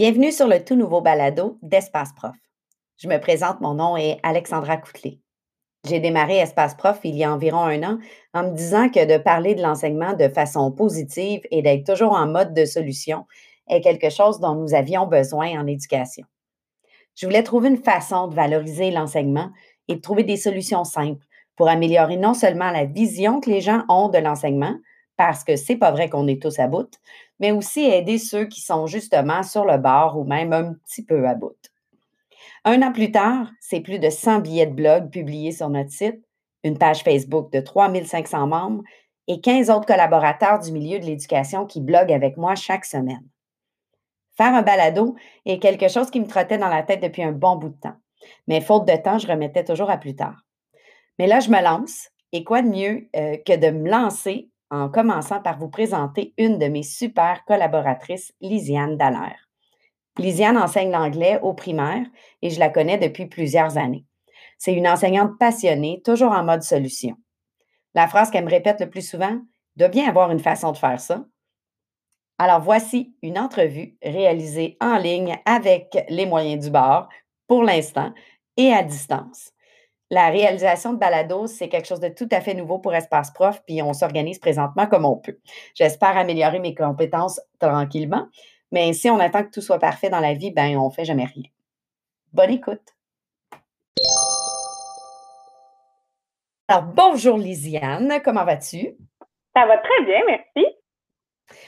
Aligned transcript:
Bienvenue 0.00 0.32
sur 0.32 0.48
le 0.48 0.64
tout 0.64 0.76
nouveau 0.76 1.02
balado 1.02 1.58
d'Espace 1.60 2.14
Prof. 2.14 2.34
Je 2.96 3.06
me 3.06 3.18
présente, 3.18 3.60
mon 3.60 3.74
nom 3.74 3.98
est 3.98 4.18
Alexandra 4.22 4.78
Coutelet. 4.78 5.18
J'ai 5.86 6.00
démarré 6.00 6.38
Espace 6.38 6.74
Prof 6.74 7.00
il 7.04 7.16
y 7.16 7.24
a 7.24 7.30
environ 7.30 7.64
un 7.64 7.82
an 7.82 7.98
en 8.32 8.44
me 8.44 8.56
disant 8.56 8.88
que 8.88 9.04
de 9.04 9.22
parler 9.22 9.54
de 9.54 9.60
l'enseignement 9.60 10.14
de 10.14 10.30
façon 10.30 10.72
positive 10.72 11.42
et 11.50 11.60
d'être 11.60 11.84
toujours 11.84 12.12
en 12.12 12.26
mode 12.26 12.54
de 12.54 12.64
solution 12.64 13.26
est 13.68 13.82
quelque 13.82 14.08
chose 14.08 14.40
dont 14.40 14.54
nous 14.54 14.72
avions 14.72 15.06
besoin 15.06 15.60
en 15.60 15.66
éducation. 15.66 16.24
Je 17.14 17.26
voulais 17.26 17.42
trouver 17.42 17.68
une 17.68 17.82
façon 17.82 18.28
de 18.28 18.34
valoriser 18.34 18.90
l'enseignement 18.90 19.50
et 19.86 19.96
de 19.96 20.00
trouver 20.00 20.24
des 20.24 20.38
solutions 20.38 20.84
simples 20.84 21.26
pour 21.56 21.68
améliorer 21.68 22.16
non 22.16 22.32
seulement 22.32 22.70
la 22.70 22.86
vision 22.86 23.38
que 23.38 23.50
les 23.50 23.60
gens 23.60 23.84
ont 23.90 24.08
de 24.08 24.16
l'enseignement, 24.16 24.76
parce 25.20 25.44
que 25.44 25.54
c'est 25.54 25.76
pas 25.76 25.90
vrai 25.90 26.08
qu'on 26.08 26.26
est 26.28 26.40
tous 26.40 26.58
à 26.60 26.66
bout, 26.66 26.98
mais 27.40 27.52
aussi 27.52 27.80
aider 27.82 28.16
ceux 28.16 28.46
qui 28.46 28.62
sont 28.62 28.86
justement 28.86 29.42
sur 29.42 29.66
le 29.66 29.76
bord 29.76 30.18
ou 30.18 30.24
même 30.24 30.54
un 30.54 30.72
petit 30.72 31.04
peu 31.04 31.28
à 31.28 31.34
bout. 31.34 31.58
Un 32.64 32.80
an 32.80 32.90
plus 32.90 33.12
tard, 33.12 33.50
c'est 33.60 33.82
plus 33.82 33.98
de 33.98 34.08
100 34.08 34.38
billets 34.38 34.64
de 34.64 34.72
blog 34.72 35.10
publiés 35.10 35.52
sur 35.52 35.68
notre 35.68 35.90
site, 35.90 36.24
une 36.64 36.78
page 36.78 37.02
Facebook 37.02 37.52
de 37.52 37.60
3500 37.60 38.46
membres 38.46 38.82
et 39.28 39.42
15 39.42 39.68
autres 39.68 39.84
collaborateurs 39.84 40.58
du 40.58 40.72
milieu 40.72 40.98
de 40.98 41.04
l'éducation 41.04 41.66
qui 41.66 41.82
bloguent 41.82 42.14
avec 42.14 42.38
moi 42.38 42.54
chaque 42.54 42.86
semaine. 42.86 43.28
Faire 44.38 44.54
un 44.54 44.62
balado 44.62 45.16
est 45.44 45.58
quelque 45.58 45.88
chose 45.88 46.10
qui 46.10 46.20
me 46.20 46.28
trottait 46.28 46.56
dans 46.56 46.70
la 46.70 46.82
tête 46.82 47.02
depuis 47.02 47.24
un 47.24 47.32
bon 47.32 47.56
bout 47.56 47.68
de 47.68 47.78
temps. 47.78 47.96
Mais 48.48 48.62
faute 48.62 48.88
de 48.88 48.96
temps, 48.96 49.18
je 49.18 49.26
remettais 49.26 49.64
toujours 49.64 49.90
à 49.90 49.98
plus 49.98 50.16
tard. 50.16 50.46
Mais 51.18 51.26
là, 51.26 51.40
je 51.40 51.50
me 51.50 51.62
lance. 51.62 52.08
Et 52.32 52.42
quoi 52.42 52.62
de 52.62 52.68
mieux 52.68 53.10
euh, 53.16 53.36
que 53.44 53.54
de 53.54 53.68
me 53.68 53.90
lancer 53.90 54.48
en 54.70 54.88
commençant 54.88 55.40
par 55.40 55.58
vous 55.58 55.68
présenter 55.68 56.32
une 56.38 56.58
de 56.58 56.66
mes 56.66 56.82
super 56.82 57.44
collaboratrices, 57.44 58.32
Lisiane 58.40 58.96
Dallaire. 58.96 59.48
Lisiane 60.18 60.58
enseigne 60.58 60.90
l'anglais 60.90 61.38
au 61.42 61.54
primaire 61.54 62.06
et 62.42 62.50
je 62.50 62.60
la 62.60 62.68
connais 62.68 62.98
depuis 62.98 63.26
plusieurs 63.26 63.78
années. 63.78 64.04
C'est 64.58 64.74
une 64.74 64.88
enseignante 64.88 65.38
passionnée, 65.38 66.02
toujours 66.04 66.32
en 66.32 66.44
mode 66.44 66.62
solution. 66.62 67.16
La 67.94 68.06
phrase 68.06 68.30
qu'elle 68.30 68.44
me 68.44 68.50
répète 68.50 68.80
le 68.80 68.90
plus 68.90 69.08
souvent, 69.08 69.40
doit 69.76 69.88
bien 69.88 70.08
avoir 70.08 70.30
une 70.30 70.40
façon 70.40 70.72
de 70.72 70.76
faire 70.76 71.00
ça. 71.00 71.24
Alors 72.38 72.60
voici 72.60 73.14
une 73.22 73.38
entrevue 73.38 73.96
réalisée 74.02 74.76
en 74.80 74.96
ligne 74.96 75.38
avec 75.44 75.96
les 76.08 76.26
moyens 76.26 76.64
du 76.64 76.70
bord 76.70 77.08
pour 77.46 77.62
l'instant 77.62 78.12
et 78.56 78.72
à 78.72 78.82
distance 78.82 79.52
la 80.10 80.28
réalisation 80.28 80.92
de 80.92 80.98
balado, 80.98 81.46
c'est 81.46 81.68
quelque 81.68 81.86
chose 81.86 82.00
de 82.00 82.08
tout 82.08 82.28
à 82.32 82.40
fait 82.40 82.54
nouveau 82.54 82.78
pour 82.78 82.94
Espace 82.94 83.30
Prof, 83.30 83.62
puis 83.64 83.80
on 83.80 83.92
s'organise 83.92 84.40
présentement 84.40 84.86
comme 84.86 85.04
on 85.04 85.16
peut. 85.16 85.38
J'espère 85.74 86.16
améliorer 86.16 86.58
mes 86.58 86.74
compétences 86.74 87.40
tranquillement, 87.60 88.26
mais 88.72 88.92
si 88.92 89.08
on 89.08 89.20
attend 89.20 89.44
que 89.44 89.50
tout 89.50 89.60
soit 89.60 89.78
parfait 89.78 90.10
dans 90.10 90.20
la 90.20 90.34
vie, 90.34 90.50
ben 90.50 90.76
on 90.76 90.90
fait 90.90 91.04
jamais 91.04 91.26
rien. 91.26 91.44
Bonne 92.32 92.50
écoute. 92.50 92.82
Alors, 96.66 96.84
bonjour 96.84 97.36
Lisiane, 97.38 98.20
comment 98.24 98.44
vas-tu? 98.44 98.96
Ça 99.56 99.66
va 99.66 99.78
très 99.78 100.04
bien, 100.04 100.20
merci. 100.26 100.66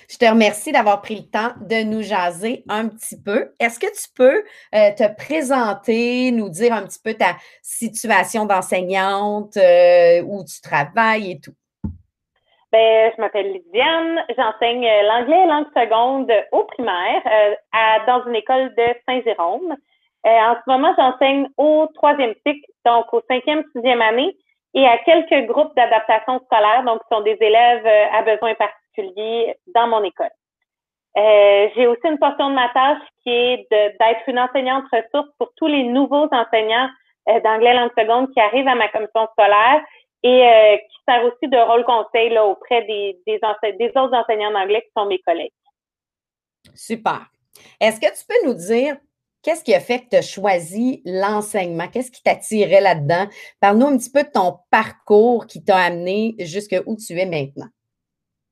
Je 0.09 0.19
te 0.19 0.25
remercie 0.27 0.73
d'avoir 0.73 1.01
pris 1.01 1.17
le 1.17 1.31
temps 1.31 1.55
de 1.61 1.85
nous 1.85 2.03
jaser 2.03 2.65
un 2.69 2.89
petit 2.89 3.17
peu. 3.21 3.53
Est-ce 3.59 3.81
que 3.81 3.87
tu 3.87 4.09
peux 4.15 4.45
euh, 4.75 4.91
te 4.95 5.15
présenter, 5.17 6.31
nous 6.33 6.49
dire 6.49 6.73
un 6.73 6.83
petit 6.83 7.01
peu 7.03 7.15
ta 7.15 7.37
situation 7.63 8.45
d'enseignante, 8.45 9.57
euh, 9.57 10.23
où 10.23 10.45
tu 10.45 10.61
travailles 10.61 11.33
et 11.33 11.41
tout? 11.41 11.55
Ben, 12.73 13.13
je 13.15 13.21
m'appelle 13.21 13.53
Lydiane, 13.53 14.25
j'enseigne 14.37 14.87
l'anglais 15.05 15.45
et 15.45 15.47
langue 15.47 15.67
seconde 15.75 16.33
au 16.53 16.65
primaire 16.65 17.23
euh, 17.27 17.55
dans 18.07 18.27
une 18.27 18.37
école 18.37 18.75
de 18.77 18.85
Saint-Jérôme. 19.07 19.77
en 20.25 20.55
ce 20.55 20.71
moment, 20.71 20.95
j'enseigne 20.99 21.49
au 21.59 21.87
troisième 21.95 22.35
cycle, 22.47 22.71
donc 22.87 23.13
au 23.13 23.23
cinquième, 23.31 23.63
sixième 23.75 24.01
année, 24.01 24.37
et 24.75 24.87
à 24.87 24.97
quelques 24.99 25.49
groupes 25.49 25.77
d'adaptation 25.77 26.41
scolaire, 26.47 26.83
donc 26.85 27.01
qui 27.01 27.15
sont 27.15 27.23
des 27.23 27.37
élèves 27.41 27.87
à 27.87 28.23
besoins 28.23 28.55
particuliers 28.55 28.82
dans 29.75 29.87
mon 29.89 30.03
école. 30.05 30.31
Euh, 31.17 31.69
j'ai 31.75 31.87
aussi 31.87 32.01
une 32.05 32.19
portion 32.19 32.49
de 32.49 32.55
ma 32.55 32.71
tâche 32.71 33.03
qui 33.23 33.31
est 33.31 33.67
d'être 33.71 34.29
une 34.29 34.39
enseignante 34.39 34.85
ressource 34.91 35.29
pour 35.39 35.53
tous 35.57 35.67
les 35.67 35.85
nouveaux 35.85 36.27
enseignants 36.33 36.89
euh, 37.29 37.41
d'anglais 37.41 37.75
langue 37.75 37.91
seconde 37.99 38.33
qui 38.33 38.41
arrivent 38.41 38.69
à 38.69 38.75
ma 38.75 38.89
commission 38.89 39.29
scolaire 39.33 39.83
et 40.23 40.49
euh, 40.49 40.77
qui 40.79 40.97
sert 41.07 41.25
aussi 41.25 41.49
de 41.49 41.59
rôle 41.59 41.85
conseil 41.85 42.37
auprès 42.39 42.83
des, 42.87 43.21
des, 43.27 43.39
des 43.79 43.89
autres 43.89 44.15
enseignants 44.15 44.53
d'anglais 44.53 44.81
qui 44.81 44.91
sont 44.97 45.07
mes 45.07 45.19
collègues. 45.19 45.53
Super. 46.75 47.27
Est-ce 47.79 48.01
que 48.01 48.07
tu 48.07 48.25
peux 48.27 48.49
nous 48.49 48.55
dire 48.55 48.97
qu'est-ce 49.43 49.65
qui 49.65 49.75
a 49.75 49.81
fait 49.81 50.01
que 50.01 50.09
tu 50.11 50.17
as 50.17 50.23
choisi 50.23 51.03
l'enseignement? 51.05 51.89
Qu'est-ce 51.89 52.11
qui 52.11 52.23
t'attirait 52.23 52.81
là-dedans? 52.81 53.27
Parle-nous 53.61 53.87
un 53.87 53.99
petit 53.99 54.11
peu 54.11 54.23
de 54.23 54.31
ton 54.31 54.57
parcours 54.71 55.47
qui 55.47 55.63
t'a 55.63 55.77
amené 55.77 56.37
jusqu'où 56.39 56.97
tu 56.97 57.19
es 57.19 57.27
maintenant 57.27 57.69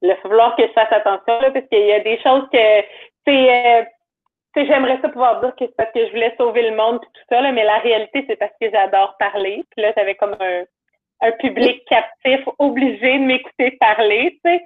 il 0.03 0.09
va 0.09 0.17
falloir 0.17 0.57
que 0.57 0.67
je 0.67 0.73
fasse 0.73 0.93
attention, 0.93 1.41
là, 1.41 1.51
parce 1.51 1.67
qu'il 1.67 1.87
y 1.87 1.93
a 1.93 2.01
des 2.01 2.21
choses 2.23 2.49
que, 2.53 2.85
c'est, 3.27 3.81
euh, 3.81 3.85
j'aimerais 4.57 4.99
ça 5.03 5.09
pouvoir 5.09 5.41
dire 5.41 5.55
que 5.57 5.67
c'est 5.67 5.77
parce 5.77 5.93
que 5.93 6.07
je 6.07 6.11
voulais 6.11 6.35
sauver 6.39 6.69
le 6.69 6.77
monde 6.77 7.01
et 7.03 7.07
tout 7.07 7.27
ça, 7.29 7.41
là, 7.41 7.53
mais 7.53 7.65
la 7.65 7.79
réalité, 7.79 8.25
c'est 8.29 8.37
parce 8.37 8.53
que 8.61 8.71
j'adore 8.71 9.17
parler. 9.19 9.65
Puis 9.71 9.83
là, 9.83 9.93
j'avais 9.97 10.15
comme 10.15 10.37
un, 10.41 10.65
un 11.21 11.33
public 11.33 11.85
captif 11.87 12.41
obligé 12.59 13.19
de 13.19 13.25
m'écouter 13.25 13.73
parler, 13.73 14.39
tu 14.45 14.51
sais. 14.51 14.65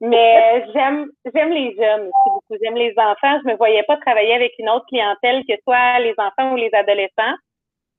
Mais 0.00 0.64
j'aime 0.72 1.10
j'aime 1.32 1.50
les 1.50 1.76
jeunes 1.76 2.08
aussi 2.08 2.30
beaucoup. 2.30 2.56
J'aime 2.60 2.74
les 2.74 2.92
enfants. 2.96 3.38
Je 3.44 3.50
me 3.50 3.56
voyais 3.56 3.84
pas 3.84 3.96
travailler 3.98 4.34
avec 4.34 4.52
une 4.58 4.68
autre 4.68 4.86
clientèle 4.86 5.44
que 5.48 5.54
soit 5.62 6.00
les 6.00 6.14
enfants 6.18 6.52
ou 6.52 6.56
les 6.56 6.74
adolescents. 6.74 7.36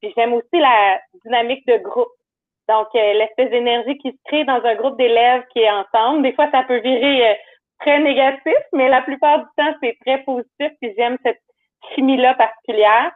Puis 0.01 0.13
j'aime 0.17 0.33
aussi 0.33 0.59
la 0.59 0.99
dynamique 1.23 1.65
de 1.65 1.77
groupe. 1.77 2.09
Donc, 2.69 2.87
euh, 2.95 3.13
l'espèce 3.13 3.49
d'énergie 3.49 3.97
qui 3.97 4.11
se 4.11 4.17
crée 4.25 4.45
dans 4.45 4.63
un 4.63 4.75
groupe 4.75 4.97
d'élèves 4.97 5.43
qui 5.51 5.59
est 5.59 5.71
ensemble, 5.71 6.23
des 6.23 6.33
fois, 6.33 6.49
ça 6.51 6.63
peut 6.63 6.79
virer 6.79 7.29
euh, 7.29 7.33
très 7.79 7.99
négatif, 7.99 8.57
mais 8.71 8.87
la 8.87 9.01
plupart 9.01 9.39
du 9.39 9.45
temps, 9.57 9.75
c'est 9.81 9.97
très 10.05 10.19
positif, 10.23 10.71
puis 10.81 10.93
j'aime 10.97 11.17
cette 11.23 11.41
chimie-là 11.93 12.35
particulière. 12.35 13.11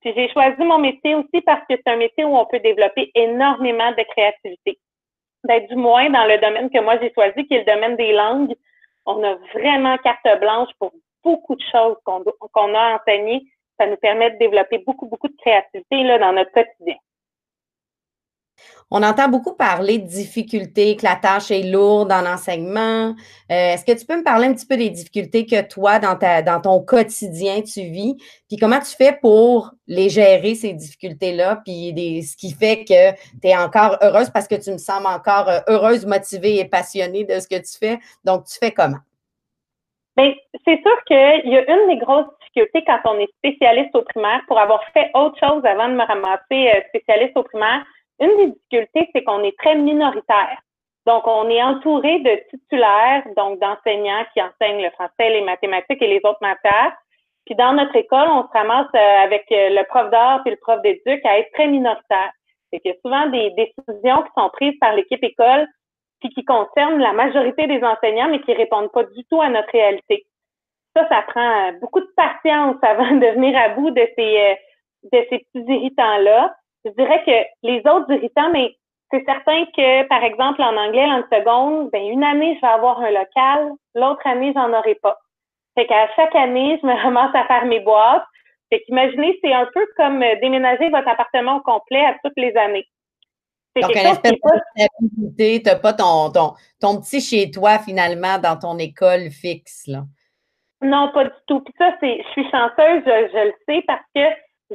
Puis 0.00 0.12
j'ai 0.16 0.28
choisi 0.32 0.62
mon 0.62 0.78
métier 0.78 1.14
aussi 1.14 1.40
parce 1.42 1.60
que 1.68 1.76
c'est 1.76 1.92
un 1.92 1.96
métier 1.96 2.24
où 2.24 2.36
on 2.36 2.46
peut 2.46 2.58
développer 2.60 3.10
énormément 3.14 3.90
de 3.92 4.02
créativité. 4.10 4.78
D'être 5.44 5.68
du 5.68 5.76
moins 5.76 6.10
dans 6.10 6.24
le 6.24 6.38
domaine 6.38 6.70
que 6.70 6.80
moi 6.80 6.98
j'ai 7.00 7.12
choisi, 7.12 7.46
qui 7.46 7.54
est 7.54 7.64
le 7.66 7.72
domaine 7.72 7.96
des 7.96 8.12
langues. 8.12 8.54
On 9.06 9.22
a 9.24 9.34
vraiment 9.54 9.96
carte 9.98 10.40
blanche 10.40 10.70
pour 10.78 10.92
beaucoup 11.24 11.54
de 11.54 11.62
choses 11.72 11.96
qu'on 12.04 12.22
qu'on 12.52 12.74
a 12.74 12.96
enseignées. 12.96 13.42
Ça 13.78 13.86
nous 13.86 13.96
permet 13.96 14.30
de 14.32 14.38
développer 14.38 14.78
beaucoup, 14.78 15.06
beaucoup 15.06 15.28
de 15.28 15.36
créativité 15.36 16.02
là, 16.04 16.18
dans 16.18 16.32
notre 16.32 16.52
quotidien. 16.52 16.96
On 18.94 19.02
entend 19.02 19.30
beaucoup 19.30 19.54
parler 19.54 19.96
de 19.96 20.06
difficultés, 20.06 20.96
que 20.96 21.04
la 21.04 21.16
tâche 21.16 21.50
est 21.50 21.62
lourde 21.62 22.12
en 22.12 22.26
enseignement. 22.26 23.14
Euh, 23.50 23.72
est-ce 23.72 23.86
que 23.86 23.98
tu 23.98 24.04
peux 24.04 24.18
me 24.18 24.22
parler 24.22 24.48
un 24.48 24.52
petit 24.52 24.66
peu 24.66 24.76
des 24.76 24.90
difficultés 24.90 25.46
que 25.46 25.66
toi, 25.66 25.98
dans, 25.98 26.60
ton 26.60 26.78
quotidien, 26.82 27.62
tu 27.62 27.80
vis? 27.80 28.16
Puis 28.50 28.58
comment 28.58 28.80
tu 28.80 28.94
fais 28.94 29.16
pour 29.18 29.70
les 29.86 30.10
gérer, 30.10 30.54
ces 30.54 30.74
difficultés-là? 30.74 31.62
Puis 31.64 32.22
ce 32.22 32.36
qui 32.36 32.52
fait 32.52 32.84
que 32.84 33.12
tu 33.40 33.48
es 33.48 33.56
encore 33.56 33.96
heureuse 34.02 34.28
parce 34.28 34.46
que 34.46 34.56
tu 34.56 34.70
me 34.70 34.76
sembles 34.76 35.06
encore 35.06 35.48
euh, 35.48 35.60
heureuse, 35.68 36.04
motivée 36.04 36.58
et 36.58 36.66
passionnée 36.66 37.24
de 37.24 37.40
ce 37.40 37.48
que 37.48 37.56
tu 37.56 37.78
fais. 37.80 37.98
Donc, 38.26 38.44
tu 38.44 38.58
fais 38.58 38.72
comment? 38.72 39.00
Bien, 40.18 40.34
c'est 40.66 40.78
sûr 40.82 41.04
qu'il 41.06 41.50
y 41.50 41.56
a 41.56 41.64
une 41.66 41.88
des 41.88 41.96
grosses 41.96 42.26
difficultés 42.42 42.84
quand 42.86 43.00
on 43.06 43.18
est 43.18 43.32
spécialiste 43.38 43.96
au 43.96 44.02
primaire 44.02 44.42
pour 44.46 44.58
avoir 44.58 44.84
fait 44.92 45.10
autre 45.14 45.38
chose 45.38 45.64
avant 45.64 45.88
de 45.88 45.94
me 45.94 46.04
ramasser 46.04 46.76
euh, 46.76 46.80
spécialiste 46.90 47.38
au 47.38 47.42
primaire 47.42 47.82
une 48.20 48.36
des 48.36 48.46
difficultés, 48.48 49.10
c'est 49.14 49.24
qu'on 49.24 49.42
est 49.42 49.56
très 49.58 49.74
minoritaire. 49.74 50.58
Donc, 51.06 51.26
on 51.26 51.48
est 51.50 51.62
entouré 51.62 52.20
de 52.20 52.40
titulaires, 52.50 53.24
donc 53.36 53.58
d'enseignants 53.58 54.24
qui 54.32 54.40
enseignent 54.40 54.82
le 54.82 54.90
français, 54.90 55.30
les 55.30 55.40
mathématiques 55.40 56.00
et 56.00 56.06
les 56.06 56.20
autres 56.24 56.38
matières. 56.40 56.92
Puis 57.44 57.56
dans 57.56 57.72
notre 57.72 57.96
école, 57.96 58.28
on 58.28 58.42
se 58.42 58.52
ramasse 58.52 58.86
euh, 58.94 59.24
avec 59.24 59.50
euh, 59.50 59.70
le 59.70 59.84
prof 59.88 60.10
d'art 60.10 60.42
et 60.46 60.50
le 60.50 60.56
prof 60.56 60.80
d'éduc 60.82 61.24
à 61.24 61.38
être 61.38 61.50
très 61.52 61.66
minoritaire. 61.66 62.30
C'est 62.70 62.78
qu'il 62.78 62.92
y 62.92 62.94
a 62.94 63.00
souvent 63.02 63.28
des 63.30 63.50
décisions 63.50 64.22
qui 64.22 64.30
sont 64.36 64.48
prises 64.50 64.78
par 64.80 64.94
l'équipe 64.94 65.22
école 65.22 65.66
puis 66.20 66.30
qui 66.30 66.44
concernent 66.44 67.00
la 67.00 67.12
majorité 67.12 67.66
des 67.66 67.82
enseignants, 67.82 68.28
mais 68.28 68.40
qui 68.42 68.52
répondent 68.52 68.92
pas 68.92 69.02
du 69.02 69.24
tout 69.24 69.42
à 69.42 69.48
notre 69.48 69.72
réalité. 69.72 70.24
Ça, 70.94 71.08
ça 71.08 71.22
prend 71.22 71.68
euh, 71.68 71.72
beaucoup 71.80 71.98
de 71.98 72.12
patience 72.16 72.76
avant 72.82 73.10
de 73.16 73.26
venir 73.34 73.58
à 73.58 73.70
bout 73.70 73.90
de 73.90 74.06
ces, 74.16 74.56
de 75.02 75.26
ces 75.28 75.38
petits 75.38 75.72
irritants-là 75.72 76.54
je 76.84 76.90
dirais 76.90 77.22
que 77.24 77.66
les 77.66 77.78
autres 77.86 78.10
irritants, 78.12 78.50
mais 78.52 78.74
c'est 79.10 79.24
certain 79.24 79.64
que, 79.76 80.08
par 80.08 80.24
exemple, 80.24 80.62
en 80.62 80.76
anglais, 80.76 81.04
en 81.04 81.22
seconde, 81.30 81.90
ben, 81.90 82.02
une 82.02 82.24
année, 82.24 82.56
je 82.56 82.60
vais 82.60 82.72
avoir 82.72 83.00
un 83.00 83.10
local, 83.10 83.72
l'autre 83.94 84.26
année, 84.26 84.52
j'en 84.54 84.72
aurai 84.72 84.94
pas. 84.96 85.18
Fait 85.74 85.86
qu'à 85.86 86.08
chaque 86.16 86.34
année, 86.34 86.78
je 86.82 86.86
me 86.86 86.92
ramasse 87.02 87.34
à 87.34 87.44
faire 87.46 87.64
mes 87.66 87.80
boîtes. 87.80 88.24
Fait 88.70 88.80
qu'imaginez, 88.80 89.38
c'est 89.42 89.52
un 89.52 89.68
peu 89.74 89.86
comme 89.96 90.22
euh, 90.22 90.34
déménager 90.40 90.88
votre 90.88 91.08
appartement 91.08 91.56
au 91.56 91.60
complet 91.60 92.04
à 92.04 92.16
toutes 92.24 92.36
les 92.36 92.56
années. 92.56 92.86
Donc, 93.80 93.96
espèce 93.96 94.32
de 94.32 94.38
stabilité, 94.76 95.62
pas 95.80 95.94
ton, 95.94 96.30
ton, 96.30 96.52
ton 96.78 97.00
petit 97.00 97.20
chez 97.22 97.50
toi, 97.50 97.78
finalement, 97.78 98.38
dans 98.38 98.58
ton 98.58 98.76
école 98.78 99.30
fixe, 99.30 99.86
là. 99.86 100.02
Non, 100.82 101.10
pas 101.12 101.24
du 101.24 101.30
tout. 101.46 101.60
Puis 101.60 101.72
ça, 101.78 101.94
c'est, 102.00 102.22
je 102.22 102.28
suis 102.32 102.50
chanceuse, 102.50 103.02
je, 103.06 103.46
le 103.46 103.54
sais, 103.66 103.84
parce 103.86 104.04
que 104.14 104.20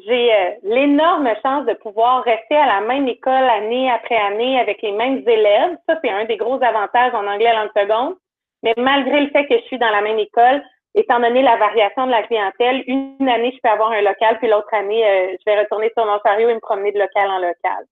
j'ai 0.05 0.33
euh, 0.33 0.51
l'énorme 0.63 1.29
chance 1.43 1.65
de 1.65 1.73
pouvoir 1.73 2.23
rester 2.23 2.55
à 2.55 2.65
la 2.65 2.81
même 2.81 3.07
école 3.07 3.33
année 3.33 3.89
après 3.89 4.17
année 4.17 4.59
avec 4.59 4.81
les 4.81 4.91
mêmes 4.91 5.27
élèves. 5.27 5.77
Ça, 5.87 5.97
c'est 6.03 6.09
un 6.09 6.25
des 6.25 6.37
gros 6.37 6.61
avantages 6.61 7.13
en 7.13 7.25
anglais 7.25 7.47
à 7.47 7.63
langue 7.63 7.71
seconde. 7.75 8.15
Mais 8.63 8.73
malgré 8.77 9.21
le 9.21 9.29
fait 9.29 9.47
que 9.47 9.57
je 9.57 9.63
suis 9.65 9.77
dans 9.77 9.89
la 9.89 10.01
même 10.01 10.19
école, 10.19 10.63
étant 10.95 11.19
donné 11.19 11.41
la 11.41 11.57
variation 11.57 12.05
de 12.05 12.11
la 12.11 12.23
clientèle, 12.23 12.83
une 12.87 13.29
année, 13.29 13.51
je 13.55 13.59
peux 13.61 13.69
avoir 13.69 13.91
un 13.91 14.01
local, 14.01 14.37
puis 14.39 14.49
l'autre 14.49 14.73
année, 14.73 15.05
euh, 15.05 15.35
je 15.39 15.51
vais 15.51 15.59
retourner 15.59 15.91
sur 15.95 16.05
l'Ontario 16.05 16.49
et 16.49 16.55
me 16.55 16.59
promener 16.59 16.91
de 16.91 16.99
local 16.99 17.29
en 17.29 17.39
local. 17.39 17.85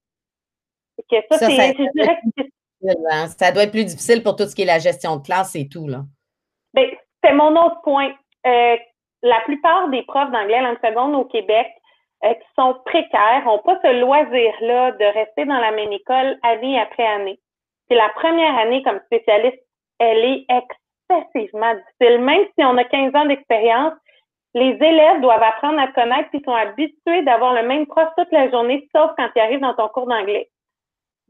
ça, 1.31 1.37
ça, 1.37 1.47
hein. 3.07 3.27
ça 3.27 3.51
doit 3.51 3.63
être 3.63 3.71
plus 3.71 3.85
difficile 3.85 4.23
pour 4.23 4.35
tout 4.35 4.45
ce 4.45 4.55
qui 4.55 4.63
est 4.63 4.65
la 4.65 4.79
gestion 4.79 5.17
de 5.17 5.23
classe 5.23 5.55
et 5.55 5.67
tout, 5.69 5.87
là. 5.87 6.01
Bien, 6.73 6.89
c'est 7.23 7.33
mon 7.33 7.55
autre 7.55 7.81
point. 7.83 8.11
Euh, 8.45 8.75
la 9.23 9.41
plupart 9.45 9.89
des 9.89 10.03
profs 10.03 10.31
d'anglais 10.31 10.61
langue 10.61 10.77
seconde 10.83 11.15
au 11.15 11.25
Québec 11.25 11.67
euh, 12.25 12.33
qui 12.33 12.47
sont 12.57 12.75
précaires 12.85 13.43
n'ont 13.45 13.59
pas 13.59 13.79
ce 13.83 13.99
loisir-là 13.99 14.91
de 14.91 15.05
rester 15.13 15.45
dans 15.45 15.59
la 15.59 15.71
même 15.71 15.91
école 15.91 16.37
année 16.43 16.79
après 16.79 17.05
année. 17.05 17.39
C'est 17.87 17.95
la 17.95 18.09
première 18.09 18.57
année 18.57 18.81
comme 18.83 18.99
spécialiste, 19.05 19.61
elle 19.99 20.25
est 20.25 20.45
excessivement 20.49 21.73
difficile. 21.75 22.21
Même 22.21 22.45
si 22.57 22.65
on 22.65 22.77
a 22.77 22.83
15 22.83 23.15
ans 23.15 23.25
d'expérience, 23.25 23.93
les 24.55 24.71
élèves 24.71 25.21
doivent 25.21 25.43
apprendre 25.43 25.79
à 25.79 25.87
connaître 25.89 26.29
et 26.33 26.41
sont 26.43 26.53
habitués 26.53 27.21
d'avoir 27.23 27.53
le 27.53 27.67
même 27.67 27.85
prof 27.85 28.07
toute 28.17 28.31
la 28.31 28.49
journée, 28.49 28.87
sauf 28.95 29.11
quand 29.17 29.29
ils 29.35 29.41
arrivent 29.41 29.59
dans 29.59 29.73
ton 29.73 29.89
cours 29.89 30.07
d'anglais. 30.07 30.49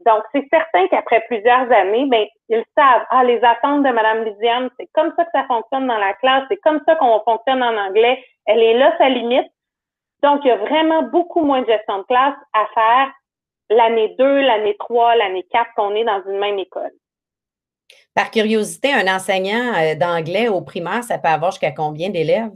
Donc, 0.06 0.24
c'est 0.34 0.48
certain 0.52 0.88
qu'après 0.88 1.22
plusieurs 1.28 1.72
années, 1.72 2.06
ben, 2.08 2.26
ils 2.50 2.64
savent, 2.78 3.06
ah, 3.10 3.24
les 3.24 3.44
attentes 3.44 3.84
de 3.84 3.90
Mme 3.90 4.26
Lydiane, 4.26 4.70
c'est 4.78 4.88
comme 4.94 5.12
ça 5.16 5.26
que 5.26 5.32
ça 5.34 5.46
fonctionne 5.46 5.88
dans 5.88 5.98
la 5.98 6.14
classe, 6.16 6.44
c'est 6.50 6.58
comme 6.58 6.82
ça 6.86 6.96
qu'on 6.96 7.20
fonctionne 7.22 7.64
en 7.64 7.76
anglais. 7.78 8.24
Elle 8.46 8.62
est 8.62 8.78
là, 8.78 8.94
sa 8.98 9.10
limite. 9.10 9.48
Donc, 10.24 10.42
il 10.44 10.48
y 10.48 10.52
a 10.52 10.58
vraiment 10.58 11.04
beaucoup 11.04 11.44
moins 11.44 11.62
de 11.62 11.68
gestion 11.68 12.00
de 12.00 12.04
classe 12.04 12.36
à 12.54 12.66
faire 12.74 13.12
l'année 13.70 14.16
2, 14.18 14.42
l'année 14.42 14.76
3, 14.80 15.16
l'année 15.16 15.46
4 15.52 15.70
qu'on 15.76 15.96
est 15.96 16.04
dans 16.04 16.22
une 16.28 16.40
même 16.40 16.60
école. 16.60 16.92
Par 18.14 18.32
curiosité, 18.32 18.94
un 18.94 19.14
enseignant 19.14 19.74
euh, 19.76 19.96
d'anglais 19.96 20.48
au 20.48 20.62
primaire, 20.62 21.04
ça 21.04 21.18
peut 21.18 21.28
avoir 21.28 21.52
jusqu'à 21.52 21.72
combien 21.72 22.10
d'élèves? 22.10 22.52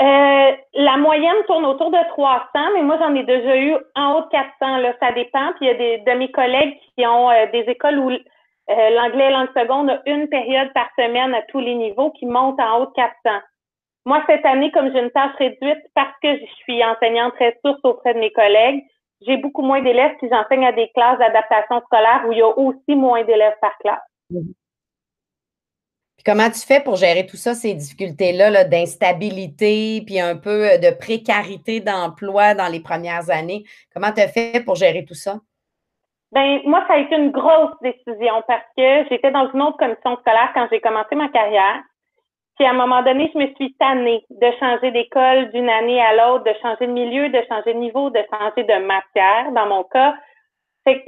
Euh, 0.00 0.52
la 0.74 0.96
moyenne 0.96 1.42
tourne 1.48 1.66
autour 1.66 1.90
de 1.90 2.08
300, 2.10 2.46
mais 2.74 2.82
moi, 2.82 2.98
j'en 3.00 3.14
ai 3.16 3.24
déjà 3.24 3.56
eu 3.56 3.74
en 3.96 4.14
haut 4.14 4.22
de 4.22 4.28
400. 4.28 4.76
Là, 4.76 4.94
ça 5.00 5.10
dépend. 5.12 5.52
Puis 5.56 5.66
il 5.66 5.68
y 5.68 5.70
a 5.70 5.74
des, 5.74 5.98
de 5.98 6.12
mes 6.12 6.30
collègues 6.30 6.78
qui 6.96 7.04
ont 7.04 7.30
euh, 7.30 7.46
des 7.52 7.64
écoles 7.68 7.98
où 7.98 8.10
euh, 8.10 8.90
l'anglais 8.90 9.30
langue 9.30 9.48
seconde 9.56 9.90
a 9.90 10.00
une 10.06 10.28
période 10.28 10.72
par 10.72 10.88
semaine 10.96 11.34
à 11.34 11.42
tous 11.42 11.58
les 11.58 11.74
niveaux 11.74 12.12
qui 12.12 12.26
monte 12.26 12.60
en 12.60 12.78
haut 12.78 12.86
de 12.86 12.92
400. 12.92 13.40
Moi, 14.04 14.22
cette 14.26 14.44
année, 14.46 14.70
comme 14.70 14.90
j'ai 14.92 15.00
une 15.00 15.10
tâche 15.10 15.34
réduite 15.38 15.84
parce 15.94 16.14
que 16.22 16.38
je 16.38 16.44
suis 16.62 16.82
enseignante 16.84 17.34
ressource 17.38 17.80
auprès 17.84 18.14
de 18.14 18.20
mes 18.20 18.32
collègues, 18.32 18.82
j'ai 19.26 19.36
beaucoup 19.36 19.62
moins 19.62 19.82
d'élèves 19.82 20.16
qui 20.20 20.28
j'enseigne 20.28 20.66
à 20.66 20.72
des 20.72 20.88
classes 20.94 21.18
d'adaptation 21.18 21.80
scolaire 21.86 22.24
où 22.26 22.32
il 22.32 22.38
y 22.38 22.42
a 22.42 22.48
aussi 22.48 22.94
moins 22.94 23.24
d'élèves 23.24 23.56
par 23.60 23.76
classe. 23.78 24.00
Mm-hmm. 24.32 24.54
Comment 26.24 26.50
tu 26.50 26.60
fais 26.60 26.80
pour 26.80 26.96
gérer 26.96 27.26
tout 27.26 27.36
ça, 27.36 27.54
ces 27.54 27.74
difficultés-là 27.74 28.64
d'instabilité, 28.64 30.02
puis 30.04 30.20
un 30.20 30.36
peu 30.36 30.72
euh, 30.72 30.78
de 30.78 30.90
précarité 30.94 31.80
d'emploi 31.80 32.54
dans 32.54 32.68
les 32.68 32.80
premières 32.80 33.30
années? 33.30 33.64
Comment 33.94 34.12
tu 34.12 34.20
as 34.20 34.28
fait 34.28 34.64
pour 34.64 34.74
gérer 34.74 35.04
tout 35.04 35.14
ça? 35.14 35.38
Ben 36.32 36.60
moi, 36.66 36.84
ça 36.86 36.94
a 36.94 36.98
été 36.98 37.16
une 37.16 37.30
grosse 37.30 37.74
décision 37.80 38.42
parce 38.46 38.64
que 38.76 39.08
j'étais 39.08 39.30
dans 39.30 39.50
une 39.52 39.62
autre 39.62 39.78
commission 39.78 40.16
scolaire 40.20 40.50
quand 40.54 40.68
j'ai 40.70 40.80
commencé 40.80 41.14
ma 41.14 41.28
carrière. 41.28 41.82
Puis 42.58 42.66
à 42.66 42.70
un 42.70 42.74
moment 42.74 43.02
donné, 43.02 43.30
je 43.32 43.38
me 43.38 43.54
suis 43.54 43.74
tannée 43.74 44.24
de 44.30 44.50
changer 44.58 44.90
d'école 44.90 45.50
d'une 45.52 45.70
année 45.70 46.00
à 46.00 46.14
l'autre, 46.14 46.44
de 46.44 46.54
changer 46.60 46.86
de 46.86 46.92
milieu, 46.92 47.28
de 47.28 47.42
changer 47.48 47.74
de 47.74 47.78
niveau, 47.78 48.10
de 48.10 48.20
changer 48.30 48.64
de 48.64 48.84
matière, 48.84 49.52
dans 49.52 49.66
mon 49.66 49.84
cas 49.84 50.14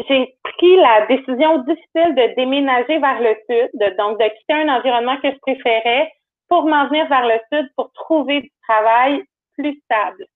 j'ai 0.08 0.36
pris 0.42 0.76
la 0.76 1.06
décision 1.06 1.58
difficile 1.58 2.14
de 2.14 2.34
déménager 2.34 2.98
vers 2.98 3.20
le 3.20 3.34
sud, 3.48 3.96
donc 3.96 4.18
de 4.18 4.28
quitter 4.38 4.54
un 4.54 4.68
environnement 4.68 5.16
que 5.20 5.30
je 5.30 5.38
préférais 5.38 6.12
pour 6.48 6.64
m'en 6.64 6.88
venir 6.88 7.08
vers 7.08 7.26
le 7.26 7.38
sud 7.52 7.70
pour 7.76 7.92
trouver 7.92 8.42
du 8.42 8.52
travail 8.68 9.22
plus 9.56 9.80
stable. 9.84 10.26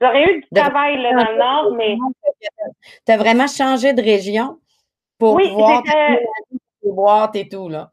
J'aurais 0.00 0.32
eu 0.32 0.40
du 0.40 0.48
travail 0.54 1.02
là, 1.02 1.12
dans 1.12 1.30
le 1.30 1.38
nord, 1.38 1.72
mais. 1.74 1.96
Tu 3.06 3.12
as 3.12 3.16
vraiment 3.16 3.48
changé 3.48 3.92
de 3.92 4.02
région 4.02 4.58
pour 5.18 5.34
oui, 5.34 5.48
pouvoir 5.48 5.82
des 5.82 6.90
boîtes 6.90 7.36
et 7.36 7.48
tout, 7.48 7.68
là. 7.68 7.90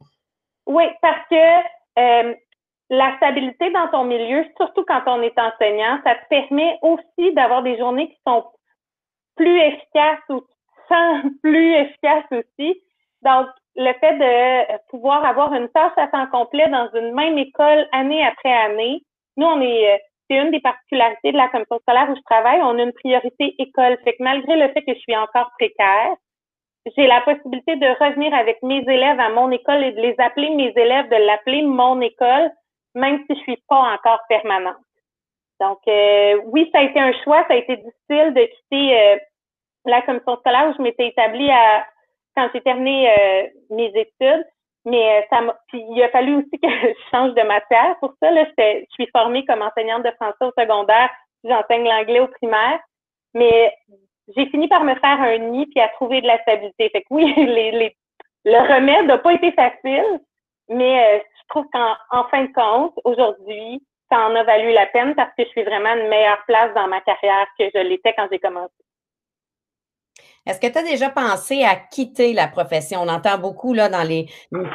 Oui, 0.68 0.86
parce 1.02 1.28
que 1.30 2.00
euh, 2.00 2.36
la 2.90 3.16
stabilité 3.18 3.72
dans 3.72 3.88
ton 3.90 4.04
milieu, 4.04 4.46
surtout 4.58 4.84
quand 4.88 5.02
on 5.08 5.22
est 5.22 5.38
enseignant, 5.40 6.00
ça 6.04 6.16
te 6.16 6.28
permet 6.30 6.78
aussi 6.82 7.34
d'avoir 7.34 7.64
des 7.64 7.78
journées 7.78 8.10
qui 8.10 8.18
sont 8.28 8.46
plus 9.36 9.60
efficaces 9.60 10.20
ou 10.30 10.42
sens 10.88 11.24
plus 11.44 11.74
efficace 11.74 12.26
aussi. 12.32 12.82
Donc, 13.24 13.48
le 13.76 13.92
fait 14.00 14.18
de 14.18 14.78
pouvoir 14.90 15.26
avoir 15.26 15.54
une 15.54 15.68
tâche 15.70 15.98
à 15.98 16.08
temps 16.08 16.28
complet 16.28 16.68
dans 16.70 16.90
une 16.94 17.14
même 17.14 17.38
école 17.38 17.88
année 17.92 18.24
après 18.26 18.54
année, 18.54 19.02
nous, 19.38 19.48
on 19.48 19.60
est, 19.62 19.94
euh, 19.94 19.98
c'est 20.30 20.38
une 20.38 20.52
des 20.52 20.62
particularités 20.62 21.32
de 21.32 21.38
la 21.38 21.50
commission 21.50 21.80
scolaire 21.80 22.10
où 22.10 22.16
je 22.16 22.22
travaille, 22.22 22.62
on 22.62 22.80
a 22.80 22.84
une 22.84 22.94
priorité 22.94 23.56
école. 23.60 23.98
Fait 24.04 24.14
que 24.14 24.24
malgré 24.24 24.56
le 24.56 24.70
fait 24.70 24.84
que 24.84 24.94
je 24.94 25.00
suis 25.00 25.16
encore 25.16 25.52
précaire, 25.60 26.16
j'ai 26.96 27.08
la 27.08 27.22
possibilité 27.22 27.76
de 27.76 27.88
revenir 28.04 28.34
avec 28.34 28.62
mes 28.62 28.80
élèves 28.88 29.20
à 29.20 29.30
mon 29.30 29.50
école 29.52 29.84
et 29.84 29.92
de 29.92 30.02
les 30.02 30.16
appeler 30.20 30.52
mes 30.52 30.72
élèves, 30.76 31.10
de 31.10 31.26
l'appeler 31.26 31.64
mon 31.64 32.00
école, 32.00 32.52
même 32.96 33.24
si 33.28 33.36
je 33.36 33.42
suis 33.42 33.64
pas 33.68 33.94
encore 33.94 34.22
permanente. 34.28 34.78
Donc, 35.60 35.80
euh, 35.88 36.42
oui, 36.46 36.70
ça 36.74 36.80
a 36.80 36.84
été 36.84 37.00
un 37.00 37.14
choix, 37.24 37.46
ça 37.48 37.54
a 37.54 37.58
été 37.58 37.78
difficile 37.78 38.34
de 38.34 38.46
quitter 38.46 39.00
euh, 39.00 39.18
la 39.86 40.02
commission 40.02 40.36
scolaire 40.38 40.70
où 40.70 40.74
je 40.78 40.82
m'étais 40.82 41.08
établie 41.08 41.50
à, 41.50 41.86
quand 42.36 42.50
j'ai 42.54 42.62
terminé 42.62 43.10
euh, 43.10 43.48
mes 43.70 43.92
études. 43.96 44.46
Mais 44.86 45.20
euh, 45.20 45.22
ça 45.30 45.42
puis 45.68 45.84
il 45.90 46.04
a 46.04 46.10
fallu 46.10 46.36
aussi 46.36 46.60
que 46.62 46.70
je 46.70 46.94
change 47.12 47.34
de 47.34 47.42
matière. 47.42 47.96
Pour 48.00 48.14
ça, 48.22 48.32
là, 48.32 48.46
je 48.58 48.86
suis 48.92 49.08
formée 49.12 49.46
comme 49.46 49.62
enseignante 49.62 50.04
de 50.04 50.12
français 50.12 50.36
au 50.42 50.52
secondaire. 50.58 51.10
J'enseigne 51.44 51.86
l'anglais 51.86 52.20
au 52.20 52.28
primaire. 52.28 52.80
Mais 53.34 53.74
j'ai 54.36 54.46
fini 54.48 54.68
par 54.68 54.84
me 54.84 54.96
faire 54.96 55.22
un 55.22 55.38
nid 55.38 55.66
puis 55.68 55.80
à 55.80 55.90
trouver 55.90 56.22
de 56.22 56.28
la 56.28 56.42
stabilité. 56.42 56.90
Fait 56.90 57.02
que 57.02 57.08
oui, 57.10 57.34
les, 57.38 57.72
les, 57.72 57.96
le 58.46 58.60
remède 58.74 59.08
n'a 59.08 59.18
pas 59.18 59.34
été 59.34 59.52
facile, 59.54 60.20
mais 60.70 61.18
euh, 61.18 61.20
je 61.20 61.48
trouve 61.50 61.66
qu'en 61.72 61.96
en 62.12 62.24
fin 62.30 62.44
de 62.44 62.54
compte, 62.54 62.94
aujourd'hui, 63.04 63.84
ça 64.12 64.20
en 64.20 64.36
a 64.36 64.44
valu 64.44 64.72
la 64.72 64.86
peine 64.88 65.16
parce 65.16 65.32
que 65.38 65.44
je 65.44 65.50
suis 65.50 65.64
vraiment 65.64 65.94
une 65.96 66.10
meilleure 66.10 66.44
place 66.48 66.74
dans 66.76 66.88
ma 66.88 67.02
carrière 67.02 67.48
que 67.58 67.66
je 67.74 67.80
l'étais 67.80 68.14
quand 68.16 68.28
j'ai 68.32 68.40
commencé. 68.40 68.74
Est-ce 70.46 70.60
que 70.60 70.68
tu 70.68 70.78
as 70.78 70.84
déjà 70.84 71.10
pensé 71.10 71.64
à 71.64 71.76
quitter 71.76 72.32
la 72.32 72.48
profession? 72.48 73.02
On 73.02 73.08
entend 73.08 73.40
beaucoup 73.40 73.74
là, 73.74 73.90
dans 73.90 74.04
les, 74.04 74.28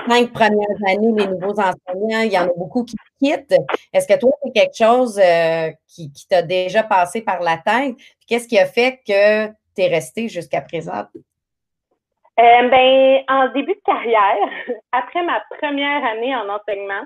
cinq 0.08 0.32
premières 0.32 0.66
années, 0.88 1.12
les 1.16 1.26
nouveaux 1.28 1.60
enseignants, 1.60 2.22
il 2.22 2.32
y 2.32 2.38
en 2.38 2.46
a 2.46 2.52
beaucoup 2.56 2.84
qui 2.84 2.96
quittent. 3.22 3.54
Est-ce 3.92 4.08
que 4.08 4.18
toi, 4.18 4.32
c'est 4.42 4.50
quelque 4.52 4.76
chose 4.76 5.20
euh, 5.20 5.70
qui, 5.86 6.10
t'a 6.28 6.42
déjà 6.42 6.82
passé 6.82 7.22
par 7.22 7.40
la 7.40 7.56
tête? 7.56 7.94
Qu'est-ce 8.26 8.48
qui 8.48 8.58
a 8.58 8.66
fait 8.66 9.00
que 9.06 9.46
tu 9.46 9.82
es 9.82 9.86
resté 9.86 10.28
jusqu'à 10.28 10.60
présent? 10.60 11.04
Euh, 12.40 12.68
ben, 12.68 13.22
en 13.28 13.48
début 13.48 13.74
de 13.74 13.82
carrière, 13.84 14.48
après 14.92 15.22
ma 15.22 15.42
première 15.58 16.04
année 16.04 16.34
en 16.34 16.48
enseignement, 16.48 17.04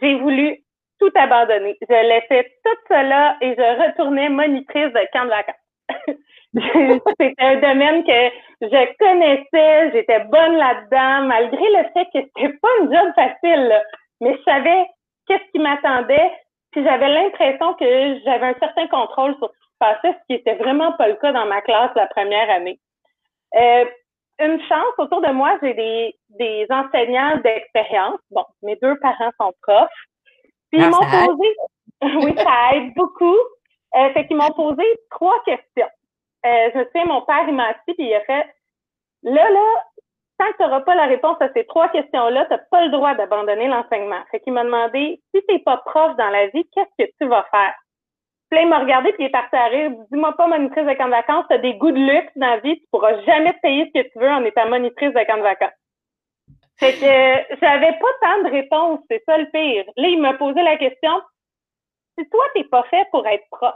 j'ai 0.00 0.16
voulu 0.16 0.58
tout 1.00 1.10
abandonner. 1.14 1.78
Je 1.80 2.08
laissais 2.08 2.52
tout 2.62 2.76
cela 2.88 3.36
et 3.40 3.54
je 3.56 3.86
retournais 3.86 4.28
monitrice 4.28 4.92
de 4.92 5.08
camp 5.12 5.24
de 5.24 5.30
vacances. 5.30 5.54
C'était 7.20 7.34
un 7.38 7.56
domaine 7.56 8.04
que 8.04 8.30
je 8.60 8.96
connaissais, 8.98 9.92
j'étais 9.92 10.24
bonne 10.24 10.56
là-dedans, 10.56 11.26
malgré 11.26 11.64
le 11.70 11.84
fait 11.94 12.04
que 12.12 12.28
c'était 12.34 12.58
pas 12.58 12.68
un 12.82 12.92
job 12.92 13.12
facile. 13.14 13.82
Mais 14.20 14.36
je 14.36 14.42
savais 14.42 14.86
qu'est-ce 15.26 15.50
qui 15.52 15.58
m'attendait, 15.60 16.32
puis 16.72 16.84
j'avais 16.84 17.08
l'impression 17.08 17.74
que 17.74 18.18
j'avais 18.24 18.46
un 18.46 18.58
certain 18.58 18.88
contrôle 18.88 19.36
sur 19.36 19.48
ce 19.48 19.52
qui 19.52 19.68
se 19.72 19.78
passait, 19.78 20.18
ce 20.18 20.26
qui 20.26 20.40
était 20.40 20.56
vraiment 20.56 20.92
pas 20.94 21.08
le 21.08 21.14
cas 21.14 21.32
dans 21.32 21.46
ma 21.46 21.62
classe 21.62 21.92
la 21.94 22.08
première 22.08 22.50
année. 22.50 22.78
Euh, 23.54 23.84
une 24.40 24.60
chance, 24.62 24.94
autour 24.98 25.20
de 25.20 25.32
moi, 25.32 25.58
j'ai 25.62 25.74
des, 25.74 26.16
des 26.30 26.66
enseignants 26.70 27.36
d'expérience. 27.38 28.20
Bon, 28.30 28.44
mes 28.62 28.76
deux 28.76 28.96
parents 28.98 29.30
sont 29.40 29.52
profs. 29.62 29.88
Puis 30.70 30.80
ils 30.80 30.84
ah, 30.84 30.90
m'ont 30.90 31.26
posé, 31.26 31.56
oui, 32.24 32.34
ça 32.36 32.76
aide 32.76 32.94
beaucoup. 32.94 33.36
Euh, 33.96 34.12
fait 34.12 34.26
qu'ils 34.26 34.36
m'ont 34.36 34.52
posé 34.52 34.82
trois 35.10 35.42
questions. 35.44 35.88
Euh, 36.46 36.70
je 36.74 36.84
sais, 36.92 37.04
mon 37.04 37.22
père, 37.22 37.44
il 37.48 37.54
m'a 37.54 37.68
assis 37.68 37.94
et 37.98 38.04
il 38.04 38.14
a 38.14 38.20
fait 38.22 38.46
Là, 39.22 39.50
là, 39.50 39.84
tant 40.38 40.50
que 40.52 40.56
tu 40.56 40.62
n'auras 40.62 40.80
pas 40.80 40.94
la 40.94 41.04
réponse 41.04 41.36
à 41.40 41.52
ces 41.52 41.66
trois 41.66 41.88
questions-là, 41.90 42.46
tu 42.46 42.52
n'as 42.52 42.58
pas 42.70 42.84
le 42.86 42.90
droit 42.90 43.14
d'abandonner 43.14 43.68
l'enseignement. 43.68 44.22
Fait 44.30 44.40
qu'il 44.40 44.54
m'a 44.54 44.64
demandé 44.64 45.20
Si 45.34 45.42
tu 45.46 45.54
n'es 45.54 45.60
pas 45.60 45.76
prof 45.78 46.16
dans 46.16 46.30
la 46.30 46.46
vie, 46.48 46.66
qu'est-ce 46.74 47.04
que 47.04 47.10
tu 47.20 47.28
vas 47.28 47.46
faire? 47.50 47.74
Puis 48.50 48.58
là, 48.58 48.62
il 48.62 48.68
m'a 48.68 48.80
regardé 48.80 49.12
puis 49.12 49.24
il 49.24 49.26
est 49.26 49.30
parti 49.30 49.54
à 49.54 49.66
rire. 49.66 49.92
Dis-moi 50.10 50.36
pas 50.36 50.48
monitrice 50.48 50.84
de 50.84 50.92
camp 50.94 51.06
de 51.06 51.10
vacances, 51.10 51.44
tu 51.48 51.54
as 51.54 51.58
des 51.58 51.74
goûts 51.74 51.92
de 51.92 51.98
luxe 51.98 52.32
dans 52.36 52.48
la 52.48 52.58
vie, 52.58 52.80
tu 52.80 52.86
pourras 52.90 53.20
jamais 53.22 53.52
te 53.52 53.60
payer 53.60 53.86
ce 53.86 54.00
que 54.00 54.08
tu 54.08 54.18
veux 54.18 54.28
en 54.28 54.44
étant 54.44 54.68
monitrice 54.68 55.12
de 55.12 55.24
camp 55.24 55.36
de 55.36 55.42
vacances. 55.42 55.70
Fait 56.78 56.94
que 56.94 57.56
j'avais 57.60 57.92
pas 57.92 58.08
tant 58.22 58.42
de 58.42 58.50
réponses, 58.50 59.00
c'est 59.10 59.22
ça 59.26 59.38
le 59.38 59.46
pire. 59.50 59.84
Là, 59.96 60.08
il 60.08 60.20
m'a 60.20 60.34
posé 60.34 60.62
la 60.62 60.76
question 60.78 61.12
si 62.18 62.28
toi, 62.28 62.44
t'es 62.54 62.64
pas 62.64 62.82
fait 62.84 63.06
pour 63.10 63.26
être 63.26 63.44
prof, 63.50 63.74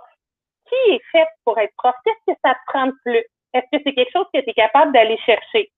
qui 0.68 0.92
est 0.92 1.02
fait 1.12 1.28
pour 1.44 1.58
être 1.58 1.74
prof? 1.76 1.94
Qu'est-ce 2.04 2.32
que 2.32 2.38
ça 2.44 2.54
te 2.54 2.60
prend 2.66 2.86
de 2.86 2.94
plus? 3.04 3.24
Est-ce 3.52 3.66
que 3.72 3.82
c'est 3.84 3.94
quelque 3.94 4.12
chose 4.12 4.26
que 4.34 4.40
tu 4.40 4.50
es 4.50 4.54
capable 4.54 4.92
d'aller 4.92 5.18
chercher? 5.18 5.70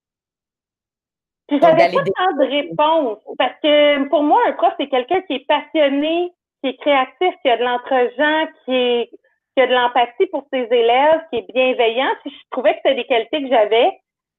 Puis 1.48 1.60
j'avais 1.60 1.92
pas 1.92 2.02
tant 2.02 2.32
de 2.36 2.48
réponses. 2.48 3.22
Parce 3.38 3.54
que 3.62 4.08
pour 4.08 4.22
moi, 4.22 4.40
un 4.46 4.52
prof, 4.52 4.72
c'est 4.78 4.88
quelqu'un 4.88 5.20
qui 5.22 5.34
est 5.34 5.46
passionné, 5.46 6.32
qui 6.66 6.70
est 6.70 6.76
créatif, 6.78 7.34
qui 7.42 7.48
a 7.48 7.56
de 7.56 7.62
l'entre-gens, 7.62 8.48
qui, 8.64 8.74
est, 8.74 9.10
qui 9.54 9.62
a 9.62 9.66
de 9.66 9.72
l'empathie 9.72 10.26
pour 10.26 10.46
ses 10.52 10.62
élèves, 10.62 11.22
qui 11.30 11.38
est 11.38 11.52
bienveillant. 11.52 12.12
Puis 12.22 12.30
je 12.30 12.44
trouvais 12.50 12.72
que 12.72 12.80
c'était 12.82 12.96
des 12.96 13.06
qualités 13.06 13.42
que 13.42 13.48
j'avais, 13.48 13.90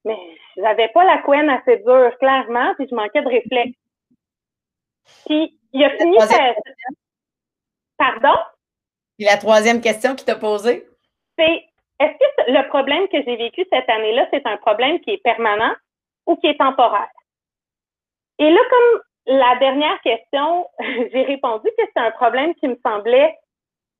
mais 0.03 0.17
j'avais 0.57 0.89
pas 0.89 1.05
la 1.05 1.19
couenne 1.19 1.49
assez 1.49 1.77
dure, 1.77 2.11
clairement, 2.19 2.73
puis 2.75 2.87
je 2.89 2.95
manquais 2.95 3.21
de 3.21 3.29
réflexe. 3.29 3.77
Puis 5.25 5.57
il 5.73 5.83
a 5.83 5.89
fini 5.97 6.17
par... 6.17 6.27
Pardon? 7.97 8.39
Et 9.19 9.25
la 9.25 9.37
troisième 9.37 9.81
question 9.81 10.15
qu'il 10.15 10.25
t'a 10.25 10.35
posée? 10.35 10.85
C'est 11.39 11.63
est-ce 11.99 12.13
que 12.13 12.51
le 12.51 12.67
problème 12.67 13.07
que 13.07 13.23
j'ai 13.23 13.37
vécu 13.37 13.65
cette 13.71 13.89
année-là, 13.89 14.27
c'est 14.31 14.45
un 14.45 14.57
problème 14.57 14.99
qui 14.99 15.11
est 15.11 15.23
permanent 15.23 15.73
ou 16.27 16.35
qui 16.35 16.47
est 16.47 16.57
temporaire? 16.57 17.09
Et 18.37 18.51
là, 18.51 18.59
comme 18.69 19.01
la 19.27 19.55
dernière 19.57 19.99
question, 20.01 20.67
j'ai 20.79 21.23
répondu 21.23 21.69
que 21.77 21.83
c'est 21.85 22.01
un 22.01 22.11
problème 22.11 22.55
qui 22.55 22.67
me 22.67 22.77
semblait 22.85 23.35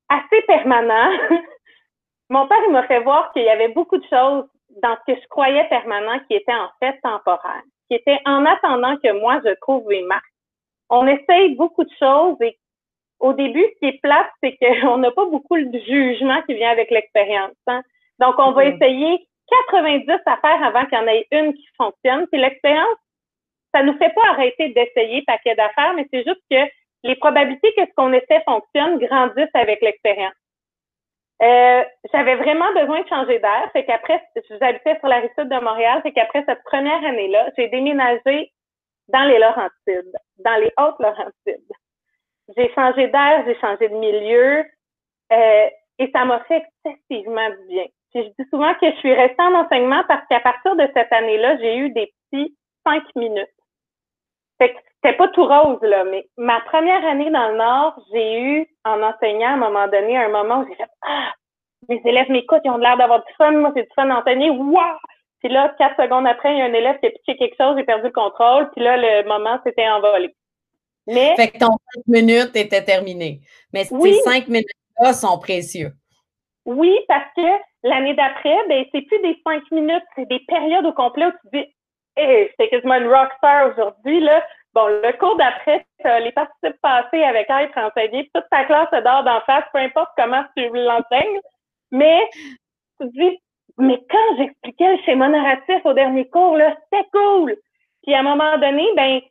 assez 0.09 0.41
permanent. 0.47 1.11
Mon 2.29 2.47
père, 2.47 2.59
il 2.65 2.71
m'a 2.71 2.87
fait 2.87 3.01
voir 3.01 3.31
qu'il 3.33 3.43
y 3.43 3.49
avait 3.49 3.69
beaucoup 3.69 3.97
de 3.97 4.07
choses 4.07 4.45
dans 4.81 4.95
ce 4.95 5.13
que 5.13 5.19
je 5.19 5.27
croyais 5.27 5.67
permanent 5.69 6.19
qui 6.27 6.35
étaient 6.35 6.53
en 6.53 6.69
fait 6.79 6.99
temporaires, 7.01 7.63
qui 7.89 7.95
étaient 7.95 8.19
en 8.25 8.45
attendant 8.45 8.97
que 8.97 9.11
moi, 9.19 9.39
je 9.45 9.53
trouve 9.61 9.85
mes 9.87 10.03
marques. 10.03 10.23
On 10.89 11.07
essaye 11.07 11.55
beaucoup 11.55 11.83
de 11.83 11.93
choses 11.99 12.37
et 12.41 12.57
au 13.19 13.33
début, 13.33 13.63
ce 13.63 13.79
qui 13.79 13.85
est 13.87 14.01
plate, 14.01 14.29
c'est 14.43 14.57
qu'on 14.57 14.97
n'a 14.99 15.11
pas 15.11 15.25
beaucoup 15.25 15.57
de 15.57 15.79
jugement 15.79 16.41
qui 16.43 16.53
vient 16.53 16.71
avec 16.71 16.91
l'expérience. 16.91 17.55
Hein. 17.67 17.81
Donc, 18.19 18.35
on 18.37 18.51
va 18.51 18.65
mm-hmm. 18.65 18.75
essayer 18.75 19.27
90 19.71 20.11
affaires 20.25 20.63
avant 20.63 20.85
qu'il 20.85 20.97
y 20.97 21.01
en 21.01 21.07
ait 21.07 21.27
une 21.31 21.53
qui 21.53 21.67
fonctionne. 21.77 22.27
Puis 22.27 22.39
l'expérience, 22.39 22.97
ça 23.73 23.83
nous 23.83 23.97
fait 23.97 24.13
pas 24.13 24.29
arrêter 24.29 24.69
d'essayer 24.69 25.23
paquet 25.23 25.55
d'affaires, 25.55 25.93
mais 25.95 26.07
c'est 26.11 26.23
juste 26.23 26.41
que 26.49 26.57
les 27.03 27.15
probabilités 27.15 27.73
que 27.75 27.85
ce 27.85 27.93
qu'on 27.95 28.13
essaie 28.13 28.41
fonctionne 28.45 28.97
grandissent 28.99 29.53
avec 29.53 29.81
l'expérience. 29.81 30.33
Euh, 31.43 31.83
j'avais 32.11 32.35
vraiment 32.35 32.73
besoin 32.73 33.01
de 33.01 33.07
changer 33.07 33.39
d'air. 33.39 33.69
C'est 33.73 33.85
qu'après, 33.85 34.21
j'habitais 34.59 34.97
sur 34.97 35.07
la 35.07 35.17
rive 35.17 35.29
sud 35.37 35.49
de 35.49 35.59
Montréal. 35.59 36.01
C'est 36.03 36.11
qu'après 36.11 36.43
cette 36.47 36.63
première 36.63 37.03
année-là, 37.05 37.51
j'ai 37.55 37.67
déménagé 37.67 38.51
dans 39.09 39.23
les 39.23 39.37
Laurentides, 39.37 40.17
dans 40.39 40.55
les 40.55 40.71
Hautes-Laurentides 40.77 41.73
j'ai 42.55 42.73
changé 42.73 43.07
d'air, 43.07 43.43
j'ai 43.45 43.59
changé 43.59 43.89
de 43.89 43.95
milieu 43.95 44.65
euh, 45.31 45.69
et 45.99 46.11
ça 46.13 46.25
m'a 46.25 46.43
fait 46.45 46.63
excessivement 46.85 47.49
du 47.49 47.67
bien. 47.67 47.85
Je 48.15 48.21
dis 48.21 48.49
souvent 48.49 48.73
que 48.75 48.89
je 48.89 48.95
suis 48.97 49.13
restée 49.13 49.41
en 49.41 49.53
enseignement 49.53 50.03
parce 50.07 50.25
qu'à 50.27 50.39
partir 50.39 50.75
de 50.75 50.87
cette 50.93 51.11
année-là, 51.11 51.57
j'ai 51.57 51.77
eu 51.77 51.89
des 51.91 52.13
petits 52.31 52.55
cinq 52.85 53.03
minutes. 53.15 53.47
Fait 54.57 54.73
que 54.73 54.79
c'était 54.95 55.17
pas 55.17 55.27
tout 55.29 55.45
rose, 55.45 55.79
là, 55.81 56.03
mais 56.05 56.27
ma 56.37 56.59
première 56.61 57.05
année 57.05 57.29
dans 57.29 57.49
le 57.49 57.57
Nord, 57.57 57.99
j'ai 58.11 58.41
eu, 58.41 58.67
en 58.83 59.01
enseignant, 59.03 59.49
à 59.49 59.53
un 59.53 59.57
moment 59.57 59.87
donné, 59.87 60.17
un 60.17 60.29
moment 60.29 60.61
où 60.61 60.67
j'ai 60.67 60.75
fait 60.75 60.89
Ah, 61.03 61.31
mes 61.89 62.01
élèves 62.05 62.29
m'écoutent, 62.29 62.61
ils 62.65 62.71
ont 62.71 62.77
l'air 62.77 62.97
d'avoir 62.97 63.19
du 63.19 63.33
fun, 63.37 63.51
moi, 63.51 63.71
c'est 63.75 63.83
du 63.83 63.93
fun 63.95 64.07
d'enseigner, 64.07 64.49
waouh! 64.49 64.97
Puis 65.39 65.49
là, 65.49 65.73
quatre 65.77 66.01
secondes 66.01 66.25
après, 66.25 66.53
il 66.53 66.57
y 66.57 66.61
a 66.61 66.65
un 66.65 66.73
élève 66.73 66.99
qui 66.99 67.07
a 67.07 67.09
pitché 67.11 67.37
quelque 67.37 67.55
chose, 67.57 67.75
j'ai 67.77 67.83
perdu 67.83 68.07
le 68.07 68.11
contrôle, 68.11 68.71
puis 68.71 68.83
là, 68.83 68.97
le 68.97 69.27
moment 69.27 69.59
s'était 69.63 69.87
envolé. 69.87 70.35
Mais, 71.05 71.35
fait 71.35 71.49
que 71.49 71.59
ton 71.59 71.67
cinq 71.67 72.03
minutes 72.07 72.55
était 72.55 72.83
terminé. 72.83 73.39
Mais 73.73 73.85
ces 73.85 74.13
cinq 74.23 74.47
minutes-là 74.47 75.13
sont 75.13 75.37
précieux. 75.39 75.91
Oui, 76.65 76.93
parce 77.07 77.31
que 77.35 77.47
l'année 77.83 78.13
d'après, 78.15 78.57
ben, 78.67 78.83
c'est 78.91 79.03
plus 79.03 79.19
des 79.21 79.39
cinq 79.45 79.63
minutes, 79.71 80.03
c'est 80.15 80.27
des 80.27 80.41
périodes 80.47 80.85
au 80.85 80.91
complet 80.91 81.27
où 81.27 81.31
tu 81.31 81.59
dis 81.59 81.65
Hey, 82.19 82.49
c'est 82.59 82.69
quasiment 82.69 82.95
une 82.95 83.07
rockstar 83.07 83.71
aujourd'hui, 83.71 84.19
là. 84.21 84.43
Bon, 84.73 84.87
le 84.87 85.11
cours 85.17 85.37
d'après, 85.37 85.85
les 86.03 86.31
participants 86.31 86.77
passés 86.81 87.23
avec 87.23 87.47
être 87.49 87.77
enseigné, 87.77 88.29
toute 88.33 88.45
ta 88.49 88.65
classe 88.65 88.89
se 88.91 89.01
dort 89.01 89.23
d'en 89.23 89.41
face, 89.41 89.63
peu 89.73 89.79
importe 89.79 90.09
comment 90.17 90.43
tu 90.55 90.67
l'enseignes. 90.73 91.39
Mais 91.91 92.27
tu 92.99 93.07
dis, 93.09 93.39
mais 93.77 93.99
quand 94.09 94.37
j'expliquais 94.37 94.97
le 94.97 95.03
schéma 95.03 95.29
narratif 95.29 95.85
au 95.85 95.93
dernier 95.93 96.27
cours, 96.29 96.57
là, 96.57 96.75
c'était 96.83 97.07
cool. 97.11 97.55
Puis 98.03 98.13
à 98.13 98.19
un 98.19 98.23
moment 98.23 98.57
donné, 98.57 98.87
ben, 98.95 99.21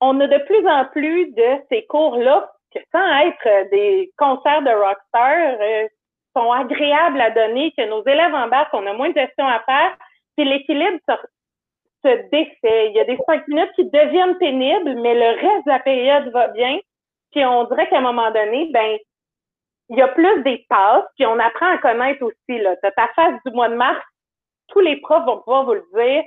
on 0.00 0.18
a 0.20 0.26
de 0.26 0.38
plus 0.44 0.66
en 0.66 0.86
plus 0.86 1.32
de 1.32 1.62
ces 1.70 1.86
cours-là 1.86 2.50
que 2.74 2.78
sans 2.92 3.18
être 3.26 3.70
des 3.70 4.10
concerts 4.16 4.62
de 4.62 4.70
rockstar, 4.70 5.58
euh, 5.60 5.88
sont 6.36 6.52
agréables 6.52 7.20
à 7.20 7.30
donner, 7.30 7.72
que 7.76 7.88
nos 7.88 8.04
élèves 8.06 8.34
embarquent, 8.34 8.74
on 8.74 8.86
a 8.86 8.92
moins 8.92 9.10
de 9.10 9.18
gestion 9.18 9.46
à 9.46 9.60
faire, 9.60 9.96
puis 10.36 10.46
l'équilibre 10.46 10.98
se, 11.08 11.14
défait. 12.08 12.90
Il 12.90 12.92
y 12.94 13.00
a 13.00 13.04
des 13.04 13.18
cinq 13.26 13.46
minutes 13.48 13.72
qui 13.74 13.84
deviennent 13.84 14.38
pénibles, 14.38 15.00
mais 15.00 15.14
le 15.14 15.40
reste 15.40 15.66
de 15.66 15.70
la 15.70 15.80
période 15.80 16.28
va 16.32 16.48
bien. 16.48 16.78
Puis 17.32 17.44
on 17.44 17.64
dirait 17.64 17.88
qu'à 17.88 17.98
un 17.98 18.02
moment 18.02 18.30
donné, 18.30 18.70
ben, 18.72 18.98
il 19.90 19.98
y 19.98 20.02
a 20.02 20.08
plus 20.08 20.42
d'espace, 20.42 21.04
puis 21.16 21.26
on 21.26 21.38
apprend 21.38 21.66
à 21.66 21.78
connaître 21.78 22.22
aussi. 22.22 22.60
Là. 22.60 22.76
ta 22.76 23.08
phase 23.14 23.34
du 23.44 23.52
mois 23.52 23.68
de 23.68 23.74
mars, 23.74 24.00
tous 24.68 24.80
les 24.80 24.96
profs 25.00 25.24
vont 25.26 25.38
pouvoir 25.38 25.64
vous 25.64 25.74
le 25.74 25.84
dire. 25.94 26.22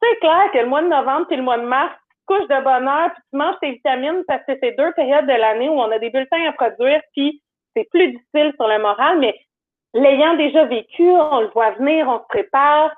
C'est 0.00 0.18
clair 0.20 0.50
que 0.52 0.58
le 0.58 0.66
mois 0.66 0.82
de 0.82 0.88
novembre 0.88 1.26
et 1.30 1.36
le 1.36 1.42
mois 1.42 1.58
de 1.58 1.66
mars, 1.66 1.94
couches 2.26 2.48
de 2.48 2.62
bonheur, 2.62 3.10
puis 3.12 3.22
tu 3.30 3.36
manges 3.36 3.56
tes 3.60 3.72
vitamines 3.72 4.24
parce 4.26 4.44
que 4.46 4.52
c'est 4.60 4.76
deux 4.76 4.92
périodes 4.92 5.26
de 5.26 5.32
l'année 5.32 5.68
où 5.68 5.80
on 5.80 5.90
a 5.90 5.98
des 5.98 6.10
bulletins 6.10 6.48
à 6.48 6.52
produire, 6.52 7.00
puis 7.12 7.42
c'est 7.74 7.88
plus 7.90 8.12
difficile 8.12 8.52
sur 8.56 8.68
le 8.68 8.78
moral, 8.78 9.18
mais 9.18 9.34
l'ayant 9.94 10.34
déjà 10.34 10.64
vécu, 10.64 11.02
on 11.02 11.40
le 11.40 11.48
voit 11.48 11.72
venir, 11.72 12.08
on 12.08 12.18
se 12.18 12.26
prépare, 12.28 12.92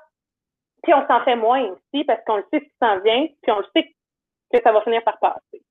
puis 0.85 0.93
on 0.93 1.05
s'en 1.07 1.23
fait 1.25 1.35
moins 1.35 1.63
aussi 1.63 2.03
parce 2.05 2.23
qu'on 2.25 2.37
le 2.37 2.45
sait 2.53 2.59
ce 2.59 2.65
qui 2.65 2.75
s'en 2.81 2.99
vient, 2.99 3.27
puis 3.41 3.51
on 3.51 3.57
le 3.57 3.65
sait 3.75 3.95
que 4.53 4.61
ça 4.63 4.71
va 4.71 4.81
finir 4.83 5.03
par 5.03 5.19
passer. 5.19 5.63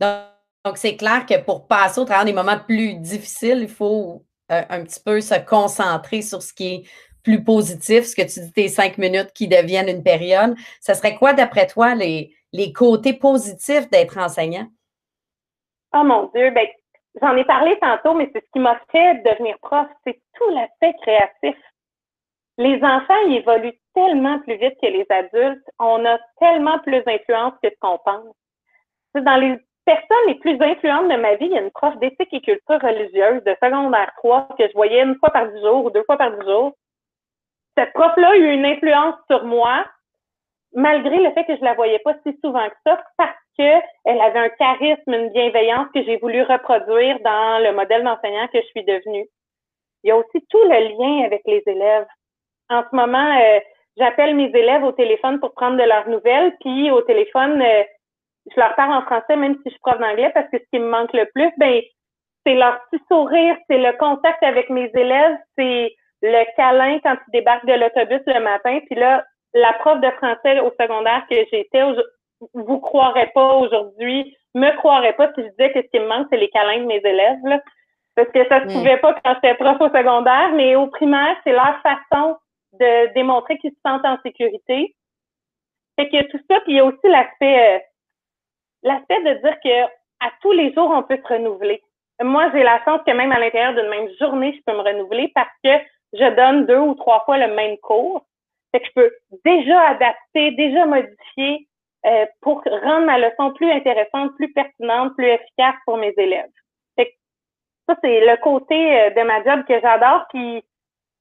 Donc, 0.00 0.76
c'est 0.76 0.96
clair 0.96 1.26
que 1.26 1.42
pour 1.42 1.66
passer 1.66 2.00
au 2.00 2.04
travers 2.04 2.24
des 2.24 2.32
moments 2.32 2.58
plus 2.58 2.94
difficiles, 2.94 3.58
il 3.62 3.68
faut 3.68 4.24
euh, 4.50 4.62
un 4.70 4.84
petit 4.84 5.00
peu 5.04 5.20
se 5.20 5.34
concentrer 5.44 6.22
sur 6.22 6.40
ce 6.40 6.54
qui 6.54 6.74
est 6.74 6.88
plus 7.22 7.42
positif, 7.42 8.04
ce 8.04 8.14
que 8.14 8.22
tu 8.22 8.40
dis, 8.40 8.52
tes 8.52 8.68
cinq 8.68 8.96
minutes 8.96 9.32
qui 9.34 9.48
deviennent 9.48 9.88
une 9.88 10.02
période. 10.02 10.54
Ce 10.80 10.94
serait 10.94 11.16
quoi, 11.16 11.32
d'après 11.32 11.66
toi, 11.66 11.94
les, 11.94 12.34
les 12.52 12.72
côtés 12.72 13.14
positifs 13.14 13.90
d'être 13.90 14.18
enseignant? 14.18 14.68
Oh 15.92 16.04
mon 16.04 16.30
Dieu, 16.34 16.50
ben, 16.50 16.66
j'en 17.20 17.36
ai 17.36 17.44
parlé 17.44 17.78
tantôt, 17.80 18.14
mais 18.14 18.30
c'est 18.32 18.44
ce 18.44 18.50
qui 18.52 18.58
m'a 18.60 18.78
fait 18.92 19.22
devenir 19.24 19.58
prof, 19.60 19.86
c'est 20.06 20.20
tout 20.34 20.50
l'aspect 20.50 20.94
créatif. 21.02 21.56
Les 22.58 22.82
enfants, 22.82 23.20
ils 23.26 23.36
évoluent 23.36 23.78
tellement 23.94 24.38
plus 24.40 24.56
vite 24.56 24.74
que 24.80 24.86
les 24.86 25.06
adultes. 25.10 25.68
On 25.78 26.04
a 26.04 26.18
tellement 26.38 26.78
plus 26.80 27.02
d'influence 27.02 27.54
que 27.62 27.70
ce 27.70 27.76
qu'on 27.80 27.98
pense. 28.04 28.34
Dans 29.14 29.36
les 29.36 29.56
personnes 29.84 30.26
les 30.28 30.36
plus 30.36 30.60
influentes 30.60 31.08
de 31.08 31.16
ma 31.16 31.34
vie, 31.34 31.46
il 31.46 31.52
y 31.52 31.58
a 31.58 31.62
une 31.62 31.70
prof 31.70 31.96
d'éthique 31.98 32.32
et 32.32 32.40
culture 32.40 32.80
religieuse 32.80 33.42
de 33.44 33.56
secondaire 33.62 34.12
3 34.18 34.48
que 34.58 34.68
je 34.68 34.72
voyais 34.74 35.02
une 35.02 35.16
fois 35.18 35.30
par 35.30 35.46
jour 35.60 35.84
ou 35.84 35.90
deux 35.90 36.04
fois 36.04 36.16
par 36.16 36.40
jour 36.42 36.72
cette 37.76 37.92
prof-là 37.92 38.30
a 38.30 38.36
eu 38.36 38.52
une 38.52 38.64
influence 38.64 39.16
sur 39.30 39.44
moi, 39.44 39.84
malgré 40.74 41.16
le 41.18 41.32
fait 41.32 41.44
que 41.44 41.56
je 41.56 41.64
la 41.64 41.74
voyais 41.74 41.98
pas 42.00 42.14
si 42.24 42.36
souvent 42.42 42.68
que 42.68 42.76
ça, 42.86 43.02
parce 43.16 43.36
qu'elle 43.56 44.20
avait 44.20 44.38
un 44.38 44.48
charisme, 44.50 45.12
une 45.12 45.30
bienveillance 45.30 45.88
que 45.94 46.02
j'ai 46.04 46.16
voulu 46.18 46.42
reproduire 46.42 47.18
dans 47.20 47.62
le 47.62 47.72
modèle 47.72 48.04
d'enseignant 48.04 48.48
que 48.48 48.60
je 48.60 48.66
suis 48.66 48.84
devenue. 48.84 49.26
Il 50.02 50.08
y 50.08 50.10
a 50.10 50.16
aussi 50.16 50.44
tout 50.48 50.62
le 50.64 50.96
lien 50.98 51.24
avec 51.24 51.42
les 51.46 51.62
élèves. 51.66 52.06
En 52.70 52.82
ce 52.82 52.96
moment, 52.96 53.36
euh, 53.38 53.60
j'appelle 53.96 54.34
mes 54.34 54.50
élèves 54.54 54.84
au 54.84 54.92
téléphone 54.92 55.40
pour 55.40 55.54
prendre 55.54 55.76
de 55.76 55.86
leurs 55.86 56.08
nouvelles, 56.08 56.54
puis 56.60 56.90
au 56.90 57.02
téléphone, 57.02 57.60
euh, 57.60 57.82
je 58.50 58.60
leur 58.60 58.74
parle 58.74 58.94
en 58.94 59.02
français, 59.02 59.36
même 59.36 59.54
si 59.56 59.62
je 59.66 59.70
suis 59.70 59.80
prof 59.80 59.98
d'anglais, 59.98 60.30
parce 60.34 60.48
que 60.50 60.58
ce 60.58 60.64
qui 60.70 60.78
me 60.78 60.88
manque 60.88 61.12
le 61.12 61.26
plus, 61.34 61.50
ben, 61.58 61.80
c'est 62.46 62.54
leur 62.54 62.78
petit 62.90 63.02
sourire, 63.10 63.56
c'est 63.68 63.78
le 63.78 63.92
contact 63.98 64.42
avec 64.42 64.68
mes 64.70 64.90
élèves, 64.94 65.36
c'est 65.56 65.94
le 66.22 66.56
câlin 66.56 66.98
quand 67.02 67.16
tu 67.16 67.30
débarques 67.32 67.66
de 67.66 67.72
l'autobus 67.72 68.20
le 68.26 68.40
matin. 68.40 68.80
Puis 68.86 68.98
là, 68.98 69.24
la 69.54 69.72
prof 69.74 70.00
de 70.00 70.10
français 70.10 70.60
au 70.60 70.72
secondaire 70.78 71.24
que 71.30 71.36
j'étais, 71.50 71.82
vous 72.52 72.80
croirez 72.80 73.30
pas 73.34 73.54
aujourd'hui, 73.54 74.36
me 74.54 74.70
croirez 74.76 75.12
pas 75.14 75.28
si 75.34 75.42
je 75.42 75.48
disais 75.48 75.72
que 75.72 75.82
ce 75.82 75.88
qui 75.88 76.00
me 76.00 76.08
manque, 76.08 76.26
c'est 76.30 76.38
les 76.38 76.50
câlins 76.50 76.80
de 76.80 76.86
mes 76.86 77.00
élèves. 77.02 77.44
Là, 77.44 77.60
parce 78.14 78.28
que 78.28 78.46
ça 78.48 78.60
se 78.60 78.72
pouvait 78.72 78.98
pas 78.98 79.14
quand 79.24 79.34
j'étais 79.34 79.54
prof 79.54 79.80
au 79.80 79.88
secondaire, 79.88 80.52
mais 80.54 80.76
au 80.76 80.86
primaire, 80.86 81.36
c'est 81.44 81.52
leur 81.52 81.80
façon 81.82 82.36
de 82.78 83.12
démontrer 83.14 83.58
qu'ils 83.58 83.72
se 83.72 83.80
sentent 83.84 84.04
en 84.04 84.18
sécurité. 84.22 84.94
Fait 85.96 86.08
que 86.08 86.30
tout 86.30 86.40
ça, 86.50 86.60
puis 86.60 86.72
il 86.72 86.76
y 86.76 86.80
a 86.80 86.84
aussi 86.84 87.06
l'aspect 87.08 87.76
euh, 87.76 87.78
l'aspect 88.82 89.22
de 89.22 89.34
dire 89.40 89.56
que 89.62 89.84
à 90.20 90.30
tous 90.40 90.52
les 90.52 90.72
jours, 90.72 90.90
on 90.90 91.02
peut 91.02 91.18
se 91.22 91.32
renouveler. 91.32 91.82
Moi, 92.22 92.50
j'ai 92.52 92.62
la 92.62 92.82
chance 92.84 93.00
que 93.06 93.12
même 93.12 93.32
à 93.32 93.40
l'intérieur 93.40 93.74
d'une 93.74 93.90
même 93.90 94.08
journée, 94.20 94.54
je 94.56 94.62
peux 94.64 94.76
me 94.76 94.82
renouveler 94.82 95.32
parce 95.34 95.50
que 95.64 95.70
je 96.12 96.34
donne 96.36 96.66
deux 96.66 96.78
ou 96.78 96.94
trois 96.94 97.24
fois 97.24 97.38
le 97.38 97.52
même 97.54 97.76
cours. 97.78 98.24
Fait 98.70 98.80
que 98.80 98.86
je 98.86 98.92
peux 98.94 99.12
déjà 99.44 99.88
adapter, 99.88 100.52
déjà 100.52 100.86
modifier 100.86 101.68
euh, 102.06 102.26
pour 102.40 102.62
rendre 102.64 103.06
ma 103.06 103.18
leçon 103.18 103.52
plus 103.52 103.70
intéressante, 103.70 104.34
plus 104.36 104.52
pertinente, 104.52 105.14
plus 105.16 105.26
efficace 105.26 105.74
pour 105.86 105.96
mes 105.96 106.14
élèves. 106.16 106.50
ça, 107.88 107.96
c'est 108.02 108.20
le 108.20 108.36
côté 108.40 109.00
euh, 109.00 109.10
de 109.10 109.22
ma 109.22 109.42
job 109.44 109.64
que 109.66 109.80
j'adore, 109.80 110.24
puis 110.30 110.62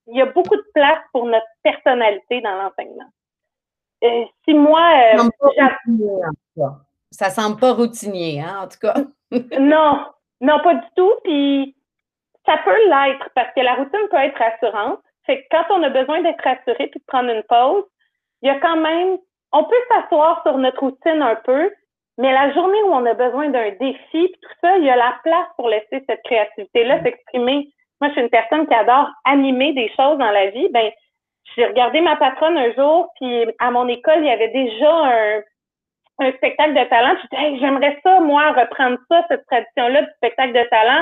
il 0.07 0.17
y 0.17 0.21
a 0.21 0.25
beaucoup 0.25 0.55
de 0.55 0.65
place 0.73 0.99
pour 1.11 1.25
notre 1.25 1.47
personnalité 1.63 2.41
dans 2.41 2.55
l'enseignement. 2.55 3.09
Euh, 4.03 4.25
si 4.43 4.53
moi... 4.53 4.91
ça 7.11 7.29
semble 7.29 7.59
pas 7.59 7.73
routinier, 7.73 8.41
hein, 8.41 8.63
en 8.63 8.67
tout 8.67 8.79
cas. 8.79 8.95
non, 9.59 10.05
non, 10.41 10.59
pas 10.61 10.75
du 10.75 10.87
tout. 10.95 11.13
Puis 11.23 11.75
ça 12.45 12.57
peut 12.65 12.89
l'être 12.89 13.29
parce 13.35 13.53
que 13.55 13.61
la 13.61 13.75
routine 13.75 14.07
peut 14.09 14.17
être 14.17 14.37
rassurante. 14.37 14.99
Fait 15.25 15.41
que 15.41 15.47
quand 15.51 15.65
on 15.69 15.83
a 15.83 15.89
besoin 15.89 16.21
d'être 16.21 16.43
rassuré 16.43 16.87
puis 16.87 16.99
de 16.99 17.05
prendre 17.07 17.29
une 17.29 17.43
pause, 17.43 17.85
il 18.41 18.47
y 18.47 18.49
a 18.49 18.59
quand 18.59 18.75
même 18.75 19.17
on 19.53 19.63
peut 19.63 19.75
s'asseoir 19.89 20.41
sur 20.43 20.57
notre 20.57 20.79
routine 20.79 21.21
un 21.21 21.35
peu, 21.35 21.71
mais 22.17 22.33
la 22.33 22.51
journée 22.53 22.81
où 22.83 22.87
on 22.87 23.05
a 23.05 23.13
besoin 23.13 23.49
d'un 23.49 23.69
défi, 23.79 24.33
tout 24.41 24.55
ça, 24.61 24.77
il 24.77 24.83
y 24.83 24.89
a 24.89 24.95
la 24.95 25.15
place 25.23 25.47
pour 25.55 25.69
laisser 25.69 26.03
cette 26.09 26.23
créativité-là 26.23 26.99
mm. 26.99 27.03
s'exprimer. 27.03 27.73
Moi, 28.03 28.09
je 28.09 28.15
suis 28.15 28.23
une 28.23 28.29
personne 28.29 28.67
qui 28.67 28.73
adore 28.73 29.09
animer 29.23 29.71
des 29.71 29.87
choses 29.95 30.17
dans 30.17 30.31
la 30.31 30.49
vie. 30.49 30.67
Ben, 30.73 30.91
j'ai 31.55 31.65
regardé 31.65 32.01
ma 32.01 32.17
patronne 32.17 32.57
un 32.57 32.73
jour, 32.73 33.07
puis 33.15 33.45
à 33.59 33.71
mon 33.71 33.87
école, 33.87 34.17
il 34.17 34.25
y 34.25 34.29
avait 34.29 34.49
déjà 34.49 34.93
un, 34.93 35.41
un 36.19 36.31
spectacle 36.33 36.73
de 36.73 36.83
talent. 36.89 37.13
Disais, 37.13 37.41
hey, 37.41 37.59
j'aimerais 37.61 37.97
ça, 38.03 38.19
moi, 38.19 38.51
reprendre 38.51 38.97
ça, 39.09 39.23
cette 39.29 39.45
tradition-là 39.45 40.01
du 40.01 40.11
spectacle 40.17 40.51
de 40.51 40.63
talent. 40.63 41.01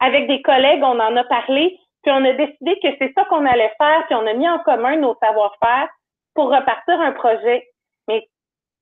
Avec 0.00 0.26
des 0.26 0.40
collègues, 0.40 0.82
on 0.82 0.98
en 0.98 1.14
a 1.18 1.24
parlé, 1.24 1.78
puis 2.02 2.10
on 2.10 2.24
a 2.24 2.32
décidé 2.32 2.78
que 2.82 2.88
c'est 2.98 3.12
ça 3.14 3.26
qu'on 3.26 3.44
allait 3.44 3.74
faire, 3.76 4.06
puis 4.06 4.14
on 4.14 4.26
a 4.26 4.32
mis 4.32 4.48
en 4.48 4.60
commun 4.60 4.96
nos 4.96 5.14
savoir-faire 5.22 5.90
pour 6.34 6.46
repartir 6.50 6.98
un 6.98 7.12
projet. 7.12 7.68
Mais 8.08 8.26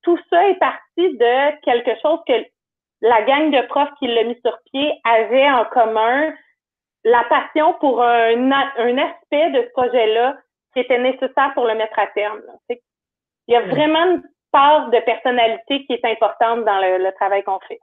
tout 0.04 0.20
ça 0.30 0.48
est 0.48 0.60
parti 0.60 1.16
de 1.16 1.60
quelque 1.62 2.00
chose 2.00 2.20
que 2.28 2.46
la 3.00 3.22
gang 3.22 3.50
de 3.50 3.66
profs 3.66 3.92
qui 3.98 4.06
l'a 4.06 4.22
mis 4.22 4.38
sur 4.40 4.56
pied 4.70 4.92
avait 5.02 5.50
en 5.50 5.64
commun, 5.64 6.32
la 7.04 7.24
passion 7.24 7.74
pour 7.80 8.02
un, 8.02 8.50
un 8.50 8.98
aspect 8.98 9.50
de 9.50 9.62
ce 9.62 9.70
projet-là 9.72 10.36
qui 10.72 10.80
était 10.80 10.98
nécessaire 10.98 11.52
pour 11.54 11.66
le 11.66 11.74
mettre 11.74 11.98
à 11.98 12.06
terme. 12.08 12.40
Il 12.68 12.78
y 13.48 13.56
a 13.56 13.62
vraiment 13.62 14.04
une 14.04 14.22
part 14.52 14.90
de 14.90 14.98
personnalité 15.00 15.84
qui 15.86 15.92
est 15.92 16.04
importante 16.04 16.64
dans 16.64 16.80
le 16.80 17.10
travail 17.16 17.42
qu'on 17.42 17.58
fait. 17.60 17.80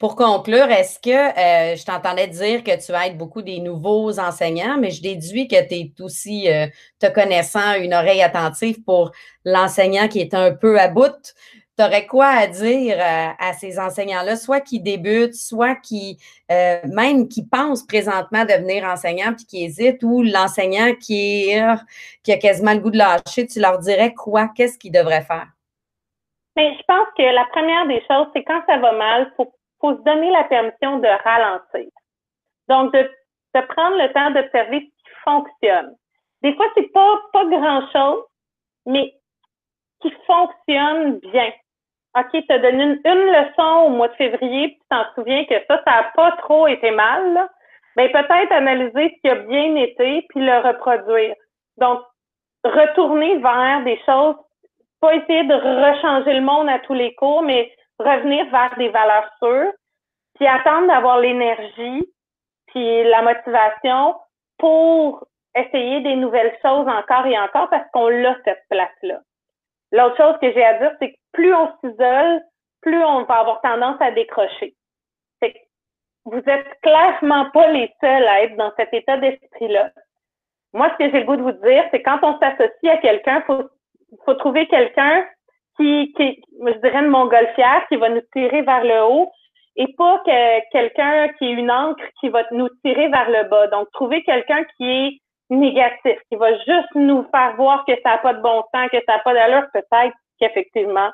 Pour 0.00 0.16
conclure, 0.16 0.70
est-ce 0.70 0.98
que 0.98 1.10
euh, 1.10 1.76
je 1.76 1.84
t'entendais 1.84 2.26
dire 2.26 2.64
que 2.64 2.74
tu 2.82 2.90
aides 2.92 3.18
beaucoup 3.18 3.42
des 3.42 3.60
nouveaux 3.60 4.18
enseignants, 4.18 4.78
mais 4.78 4.90
je 4.90 5.02
déduis 5.02 5.46
que 5.46 5.60
tu 5.68 5.74
es 5.74 5.92
aussi, 6.00 6.48
euh, 6.48 6.66
te 6.98 7.06
connaissant, 7.12 7.74
une 7.74 7.92
oreille 7.92 8.22
attentive 8.22 8.82
pour 8.82 9.12
l'enseignant 9.44 10.08
qui 10.08 10.20
est 10.20 10.32
un 10.32 10.54
peu 10.54 10.80
à 10.80 10.88
bout. 10.88 11.34
Tu 11.80 11.86
aurais 11.86 12.06
quoi 12.06 12.26
à 12.26 12.46
dire 12.46 12.98
euh, 12.98 13.28
à 13.38 13.54
ces 13.54 13.78
enseignants-là, 13.78 14.36
soit 14.36 14.60
qui 14.60 14.80
débutent, 14.80 15.34
soit 15.34 15.76
qui 15.76 16.18
même 16.50 17.26
qui 17.26 17.48
pensent 17.48 17.86
présentement 17.86 18.44
devenir 18.44 18.84
enseignant 18.84 19.32
puis 19.32 19.46
qui 19.46 19.64
hésitent, 19.64 20.02
ou 20.02 20.22
l'enseignant 20.22 20.92
qui, 21.00 21.52
qui 22.22 22.32
a 22.32 22.36
quasiment 22.36 22.74
le 22.74 22.80
goût 22.80 22.90
de 22.90 22.98
lâcher, 22.98 23.46
tu 23.46 23.60
leur 23.60 23.78
dirais 23.78 24.12
quoi? 24.12 24.48
Qu'est-ce 24.54 24.78
qu'ils 24.78 24.92
devraient 24.92 25.22
faire? 25.22 25.46
Mais 26.56 26.76
je 26.76 26.82
pense 26.86 27.08
que 27.16 27.22
la 27.22 27.46
première 27.46 27.86
des 27.86 28.02
choses, 28.10 28.26
c'est 28.34 28.44
quand 28.44 28.60
ça 28.66 28.76
va 28.76 28.92
mal, 28.92 29.32
faut 29.36 29.50
faut 29.80 29.96
se 29.96 30.02
donner 30.02 30.30
la 30.30 30.44
permission 30.44 30.98
de 30.98 31.08
ralentir. 31.24 31.90
Donc, 32.68 32.92
de, 32.92 33.10
de 33.54 33.60
prendre 33.66 33.96
le 33.96 34.12
temps 34.12 34.30
d'observer 34.30 34.80
ce 34.80 35.02
qui 35.02 35.16
fonctionne. 35.24 35.96
Des 36.42 36.54
fois, 36.54 36.66
c'est 36.74 36.92
pas, 36.92 37.20
pas 37.32 37.44
grand-chose, 37.46 38.24
mais 38.86 39.14
qui 40.02 40.12
fonctionne 40.26 41.18
bien. 41.20 41.50
OK, 42.18 42.30
tu 42.32 42.52
as 42.52 42.58
donné 42.58 42.84
une, 42.84 43.00
leçon 43.04 43.86
au 43.86 43.90
mois 43.90 44.08
de 44.08 44.14
février, 44.14 44.68
puis 44.68 44.78
tu 44.80 44.88
t'en 44.90 45.04
souviens 45.14 45.44
que 45.44 45.54
ça, 45.68 45.80
ça 45.86 45.90
n'a 45.92 46.12
pas 46.14 46.32
trop 46.38 46.66
été 46.66 46.90
mal. 46.90 47.34
Là. 47.34 47.48
Ben, 47.96 48.10
peut-être 48.10 48.52
analyser 48.52 49.14
ce 49.14 49.20
qui 49.20 49.28
a 49.28 49.34
bien 49.36 49.76
été, 49.76 50.26
puis 50.28 50.44
le 50.44 50.58
reproduire. 50.58 51.34
Donc, 51.76 52.00
retourner 52.64 53.38
vers 53.38 53.82
des 53.84 53.98
choses, 54.04 54.34
pas 55.00 55.14
essayer 55.14 55.44
de 55.44 55.54
rechanger 55.54 56.34
le 56.34 56.42
monde 56.42 56.68
à 56.68 56.80
tous 56.80 56.94
les 56.94 57.14
cours, 57.14 57.42
mais 57.42 57.72
revenir 57.98 58.44
vers 58.50 58.74
des 58.76 58.88
valeurs 58.88 59.30
sûres, 59.42 59.72
puis 60.34 60.46
attendre 60.46 60.88
d'avoir 60.88 61.18
l'énergie, 61.18 62.04
puis 62.66 63.04
la 63.04 63.22
motivation 63.22 64.16
pour 64.58 65.26
essayer 65.54 66.00
des 66.02 66.16
nouvelles 66.16 66.56
choses 66.62 66.86
encore 66.86 67.26
et 67.26 67.38
encore 67.38 67.68
parce 67.70 67.88
qu'on 67.92 68.08
l'a 68.08 68.36
cette 68.44 68.62
place-là. 68.68 69.20
L'autre 69.92 70.16
chose 70.16 70.36
que 70.40 70.52
j'ai 70.52 70.64
à 70.64 70.74
dire, 70.74 70.92
c'est 71.00 71.12
que 71.12 71.18
plus 71.32 71.54
on 71.54 71.68
s'isole, 71.80 72.42
plus 72.82 73.02
on 73.02 73.24
va 73.24 73.40
avoir 73.40 73.60
tendance 73.60 74.00
à 74.00 74.10
décrocher. 74.10 74.74
C'est 75.40 75.52
que 75.52 75.58
vous 76.24 76.42
êtes 76.46 76.66
clairement 76.82 77.50
pas 77.50 77.68
les 77.68 77.90
seuls 78.00 78.26
à 78.26 78.42
être 78.42 78.56
dans 78.56 78.72
cet 78.76 78.92
état 78.92 79.16
d'esprit-là. 79.16 79.90
Moi, 80.72 80.90
ce 80.92 81.04
que 81.04 81.10
j'ai 81.10 81.20
le 81.20 81.26
goût 81.26 81.36
de 81.36 81.42
vous 81.42 81.52
dire, 81.52 81.84
c'est 81.90 82.02
quand 82.02 82.20
on 82.22 82.38
s'associe 82.38 82.92
à 82.92 82.98
quelqu'un, 82.98 83.42
faut, 83.46 83.64
faut 84.24 84.34
trouver 84.34 84.66
quelqu'un 84.68 85.26
qui, 85.76 86.12
qui, 86.16 86.42
je 86.64 86.78
dirais, 86.78 87.00
une 87.00 87.08
montgolfière 87.08 87.86
qui 87.88 87.96
va 87.96 88.08
nous 88.10 88.22
tirer 88.32 88.62
vers 88.62 88.84
le 88.84 89.02
haut 89.04 89.32
et 89.76 89.92
pas 89.96 90.18
que 90.26 90.70
quelqu'un 90.70 91.28
qui 91.38 91.46
est 91.46 91.52
une 91.52 91.70
encre 91.70 92.04
qui 92.20 92.28
va 92.28 92.42
nous 92.52 92.68
tirer 92.84 93.08
vers 93.08 93.30
le 93.30 93.48
bas. 93.48 93.66
Donc, 93.68 93.90
trouver 93.92 94.22
quelqu'un 94.24 94.64
qui 94.76 94.84
est 94.84 95.20
négatif, 95.48 96.18
qui 96.28 96.36
va 96.36 96.54
juste 96.58 96.94
nous 96.94 97.26
faire 97.30 97.56
voir 97.56 97.84
que 97.84 97.94
ça 98.02 98.10
n'a 98.10 98.18
pas 98.18 98.34
de 98.34 98.42
bon 98.42 98.62
sens, 98.74 98.90
que 98.90 98.98
ça 99.06 99.16
n'a 99.16 99.18
pas 99.20 99.34
d'allure, 99.34 99.66
peut-être 99.72 100.14
qu'effectivement, 100.38 101.10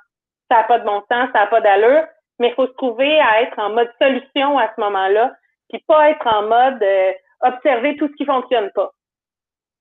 ça 0.51 0.59
n'a 0.59 0.65
pas 0.65 0.79
de 0.79 0.85
bon 0.85 1.03
sens, 1.11 1.29
ça 1.33 1.41
n'a 1.41 1.47
pas 1.47 1.61
d'allure, 1.61 2.05
mais 2.39 2.49
il 2.49 2.55
faut 2.55 2.67
se 2.67 2.73
trouver 2.73 3.21
à 3.21 3.43
être 3.43 3.59
en 3.59 3.71
mode 3.71 3.91
solution 4.01 4.59
à 4.59 4.73
ce 4.75 4.81
moment-là, 4.81 5.35
puis 5.69 5.83
pas 5.87 6.11
être 6.11 6.27
en 6.27 6.43
mode 6.43 6.83
euh, 6.83 7.13
observer 7.41 7.97
tout 7.97 8.09
ce 8.09 8.13
qui 8.15 8.25
fonctionne 8.25 8.71
pas. 8.73 8.91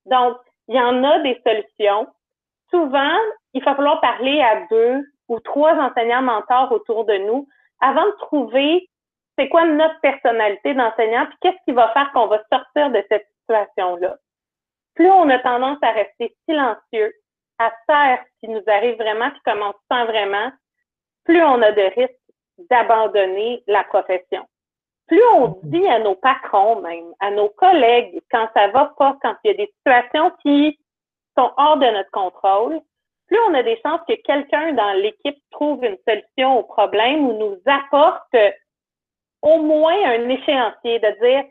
Donc, 0.05 0.37
il 0.67 0.75
y 0.75 0.79
en 0.79 1.03
a 1.03 1.19
des 1.19 1.39
solutions. 1.45 2.07
Souvent, 2.71 3.17
il 3.53 3.63
va 3.63 3.75
falloir 3.75 4.01
parler 4.01 4.41
à 4.41 4.65
deux 4.69 5.05
ou 5.27 5.39
trois 5.39 5.73
enseignants 5.73 6.21
mentors 6.21 6.71
autour 6.71 7.05
de 7.05 7.17
nous 7.17 7.47
avant 7.81 8.05
de 8.05 8.17
trouver 8.19 8.89
c'est 9.37 9.49
quoi 9.49 9.65
notre 9.65 9.99
personnalité 9.99 10.73
d'enseignant, 10.73 11.25
puis 11.25 11.37
qu'est-ce 11.41 11.63
qui 11.65 11.73
va 11.73 11.89
faire 11.89 12.11
qu'on 12.13 12.27
va 12.27 12.41
sortir 12.51 12.89
de 12.91 13.03
cette 13.09 13.27
situation-là. 13.41 14.15
Plus 14.95 15.11
on 15.11 15.29
a 15.29 15.39
tendance 15.39 15.77
à 15.81 15.91
rester 15.91 16.35
silencieux, 16.47 17.13
à 17.59 17.71
faire 17.87 18.19
ce 18.23 18.39
qui 18.47 18.51
nous 18.51 18.63
arrive 18.67 18.95
vraiment, 18.95 19.29
puis 19.31 19.41
comme 19.45 19.61
on 19.61 19.71
se 19.71 19.77
sent 19.91 20.05
vraiment, 20.05 20.51
plus 21.23 21.41
on 21.41 21.61
a 21.61 21.71
de 21.71 21.81
risques 21.95 22.15
d'abandonner 22.69 23.63
la 23.67 23.83
profession. 23.83 24.45
Plus 25.07 25.21
on 25.33 25.49
mm-hmm. 25.49 25.59
dit 25.63 25.87
à 25.87 25.99
nos 25.99 26.15
patrons 26.15 26.81
même, 26.81 27.13
à 27.19 27.31
nos 27.31 27.49
collègues, 27.49 28.21
quand 28.31 28.47
ça 28.55 28.67
va 28.69 28.93
pas, 28.97 29.17
quand 29.21 29.35
il 29.43 29.51
y 29.51 29.53
a 29.53 29.57
des 29.57 29.71
situations 29.77 30.31
qui 30.43 30.79
sont 31.37 31.51
hors 31.57 31.77
de 31.77 31.85
notre 31.85 32.11
contrôle, 32.11 32.79
plus 33.27 33.39
on 33.49 33.53
a 33.53 33.63
des 33.63 33.79
chances 33.83 34.01
que 34.07 34.15
quelqu'un 34.23 34.73
dans 34.73 34.93
l'équipe 34.93 35.37
trouve 35.51 35.83
une 35.83 35.97
solution 36.07 36.59
au 36.59 36.63
problème 36.63 37.27
ou 37.27 37.33
nous 37.37 37.57
apporte 37.65 38.35
au 39.41 39.61
moins 39.61 39.97
un 40.05 40.29
échéancier 40.29 40.99
de 40.99 41.25
dire 41.25 41.43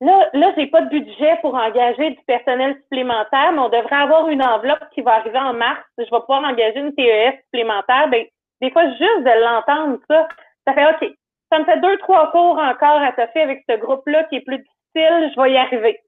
là, 0.00 0.30
là, 0.32 0.52
j'ai 0.56 0.66
pas 0.66 0.82
de 0.82 0.90
budget 0.90 1.38
pour 1.40 1.54
engager 1.54 2.10
du 2.10 2.22
personnel 2.26 2.76
supplémentaire, 2.82 3.52
mais 3.52 3.58
on 3.58 3.68
devrait 3.68 3.96
avoir 3.96 4.28
une 4.28 4.42
enveloppe 4.42 4.88
qui 4.92 5.00
va 5.00 5.14
arriver 5.14 5.38
en 5.38 5.54
mars. 5.54 5.82
Je 5.98 6.04
vais 6.04 6.20
pouvoir 6.20 6.44
engager 6.44 6.78
une 6.78 6.94
TES 6.94 7.40
supplémentaire. 7.44 8.08
Ben, 8.08 8.24
des 8.60 8.70
fois, 8.70 8.88
juste 8.90 9.00
de 9.00 9.44
l'entendre, 9.44 9.98
ça, 10.08 10.28
ça 10.66 10.74
fait 10.74 10.86
OK. 10.86 11.12
Ça 11.50 11.58
me 11.58 11.64
fait 11.64 11.80
deux, 11.80 11.96
trois 11.98 12.30
cours 12.32 12.58
encore 12.58 13.00
à 13.00 13.12
faire 13.12 13.30
avec 13.36 13.64
ce 13.68 13.76
groupe-là 13.76 14.24
qui 14.24 14.36
est 14.36 14.40
plus 14.40 14.58
difficile, 14.58 15.32
je 15.34 15.40
vais 15.40 15.52
y 15.52 15.56
arriver. 15.56 16.00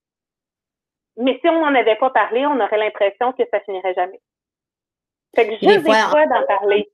Mais 1.17 1.39
si 1.41 1.49
on 1.49 1.61
n'en 1.61 1.75
avait 1.75 1.97
pas 1.97 2.11
parlé, 2.11 2.47
on 2.47 2.61
aurait 2.61 2.79
l'impression 2.79 3.33
que 3.33 3.43
ça 3.53 3.61
finirait 3.61 3.95
jamais. 3.95 4.21
Fait 5.35 5.47
que 5.47 5.53
juste 5.53 5.85
des 5.85 5.93
fois, 5.93 6.27
d'en 6.27 6.47
parler. 6.47 6.89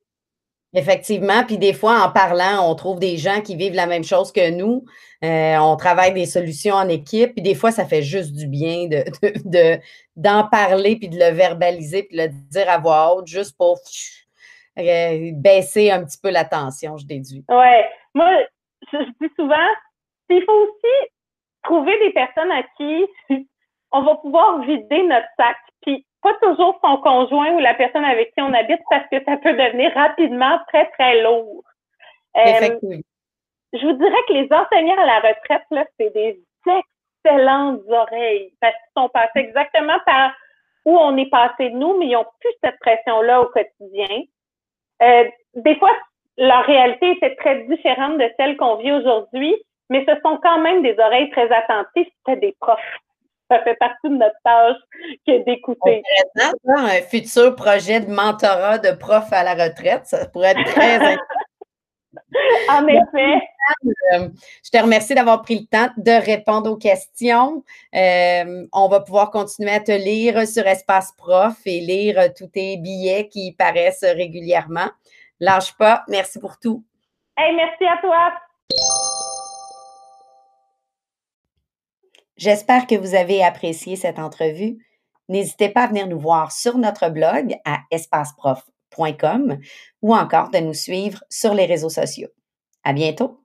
Effectivement, 0.75 1.45
puis 1.45 1.57
des 1.57 1.73
fois, 1.73 2.01
en 2.05 2.11
parlant, 2.11 2.69
on 2.69 2.75
trouve 2.75 2.99
des 2.99 3.17
gens 3.17 3.41
qui 3.41 3.55
vivent 3.55 3.75
la 3.75 3.87
même 3.87 4.03
chose 4.03 4.33
que 4.33 4.51
nous. 4.51 4.85
Euh, 5.23 5.57
on 5.59 5.77
travaille 5.77 6.13
des 6.13 6.27
solutions 6.27 6.75
en 6.75 6.89
équipe, 6.89 7.35
puis 7.35 7.43
des 7.43 7.55
fois, 7.55 7.71
ça 7.71 7.85
fait 7.85 8.03
juste 8.03 8.35
du 8.35 8.49
bien 8.49 8.89
de, 8.89 9.79
d'en 10.17 10.49
parler, 10.49 10.97
puis 10.97 11.09
de 11.09 11.17
le 11.17 11.31
verbaliser, 11.31 12.03
puis 12.03 12.17
de 12.17 12.23
le 12.25 12.29
dire 12.51 12.69
à 12.69 12.79
voix 12.79 13.15
haute, 13.15 13.29
juste 13.29 13.57
pour 13.57 13.79
euh, 14.79 15.31
baisser 15.35 15.93
un 15.93 16.05
petit 16.05 16.19
peu 16.21 16.31
la 16.31 16.45
tension, 16.45 16.97
je 16.97 17.07
déduis. 17.07 17.45
Oui. 17.49 17.77
Moi, 18.13 18.29
je, 18.93 18.99
dis 19.21 19.33
souvent, 19.37 19.69
il 20.29 20.43
faut 20.45 20.53
aussi 20.53 21.11
trouver 21.63 21.97
des 22.01 22.13
personnes 22.13 22.51
à 22.51 22.63
qui 22.77 23.07
on 23.93 24.03
va 24.03 24.17
pouvoir 24.17 24.61
vider 24.63 25.03
notre 25.05 25.29
sac. 25.39 25.57
Puis 25.83 26.05
pas 26.25 26.35
toujours 26.43 26.81
son 26.83 26.97
conjoint 26.97 27.53
ou 27.53 27.59
la 27.61 27.75
personne 27.75 28.05
avec 28.05 28.33
qui 28.35 28.41
on 28.41 28.53
habite 28.55 28.81
parce 28.89 29.07
que 29.13 29.23
ça 29.25 29.37
peut 29.37 29.53
devenir 29.53 29.93
rapidement 29.93 30.59
très, 30.69 30.87
très 30.93 31.23
lourd. 31.23 31.63
Euh, 32.37 32.79
je 33.75 33.87
vous 33.87 33.93
dirais 33.93 34.23
que 34.27 34.33
les 34.33 34.49
enseignants 34.51 35.01
à 35.01 35.07
la 35.07 35.17
retraite, 35.17 35.65
là, 35.71 35.85
c'est 36.01 36.13
des 36.15 36.41
excellentes 36.67 37.83
oreilles 37.89 38.53
parce 38.61 38.75
qu'ils 38.75 39.03
sont 39.03 39.09
passés 39.11 39.41
exactement 39.41 39.99
par 40.07 40.33
où 40.87 40.97
on 40.99 41.17
est 41.17 41.31
passé 41.31 41.71
de 41.71 41.77
nous, 41.77 41.99
mais 41.99 42.07
ils 42.07 42.13
n'ont 42.13 42.27
plus 42.41 42.53
cette 42.63 42.79
pression-là 42.81 43.43
au 43.43 43.47
quotidien. 43.47 44.23
Euh, 45.03 45.25
des 45.57 45.77
fois, 45.77 45.93
leur 46.39 46.65
réalité 46.65 47.13
était 47.13 47.37
très 47.37 47.65
différente 47.65 48.19
de 48.19 48.31
celle 48.39 48.57
qu'on 48.57 48.77
vit 48.77 48.93
aujourd'hui, 48.93 49.55
mais 49.91 50.05
ce 50.09 50.15
sont 50.23 50.39
quand 50.43 50.61
même 50.61 50.83
des 50.83 50.99
oreilles 50.99 51.31
très 51.31 51.51
attentives, 51.53 52.09
c'était 52.19 52.41
des 52.41 52.57
profs. 52.61 52.81
Ça 53.51 53.63
fait 53.63 53.77
partie 53.77 54.09
de 54.09 54.17
notre 54.17 54.37
tâche 54.45 54.77
que 55.27 55.45
d'écouter. 55.45 56.03
Un 56.67 57.03
futur 57.03 57.55
projet 57.55 58.01
de 58.01 58.11
mentorat 58.11 58.79
de 58.79 58.93
prof 58.93 59.33
à 59.33 59.43
la 59.43 59.55
retraite, 59.55 60.07
ça 60.07 60.27
pourrait 60.27 60.53
être 60.53 60.65
très 60.73 60.99
En 62.71 62.87
effet. 62.87 63.41
Euh, 64.13 64.29
je 64.63 64.71
te 64.71 64.83
remercie 64.83 65.15
d'avoir 65.15 65.43
pris 65.43 65.61
le 65.61 65.67
temps 65.67 65.93
de 65.97 66.25
répondre 66.25 66.71
aux 66.71 66.77
questions. 66.77 67.65
Euh, 67.95 68.67
on 68.73 68.89
va 68.89 69.01
pouvoir 69.01 69.31
continuer 69.31 69.73
à 69.73 69.81
te 69.81 69.93
lire 69.93 70.47
sur 70.47 70.67
Espace 70.67 71.13
Prof 71.17 71.55
et 71.67 71.81
lire 71.81 72.33
tous 72.35 72.49
tes 72.49 72.77
billets 72.77 73.29
qui 73.29 73.53
paraissent 73.53 74.05
régulièrement. 74.05 74.91
Lâche 75.41 75.77
pas. 75.77 76.05
Merci 76.09 76.39
pour 76.39 76.59
tout. 76.59 76.85
Hey, 77.37 77.55
merci 77.55 77.85
à 77.85 77.99
toi. 78.01 79.14
J'espère 82.37 82.87
que 82.87 82.95
vous 82.95 83.15
avez 83.15 83.43
apprécié 83.45 83.97
cette 83.97 84.19
entrevue. 84.19 84.79
N'hésitez 85.29 85.69
pas 85.69 85.85
à 85.85 85.87
venir 85.87 86.07
nous 86.07 86.19
voir 86.19 86.53
sur 86.53 86.79
notre 86.79 87.09
blog 87.09 87.55
à 87.65 87.81
espaceprof.com 87.91 89.59
ou 90.03 90.15
encore 90.15 90.51
de 90.51 90.59
nous 90.59 90.75
suivre 90.75 91.23
sur 91.31 91.55
les 91.55 91.67
réseaux 91.67 91.89
sociaux. 91.89 92.29
À 92.83 92.93
bientôt! 92.93 93.44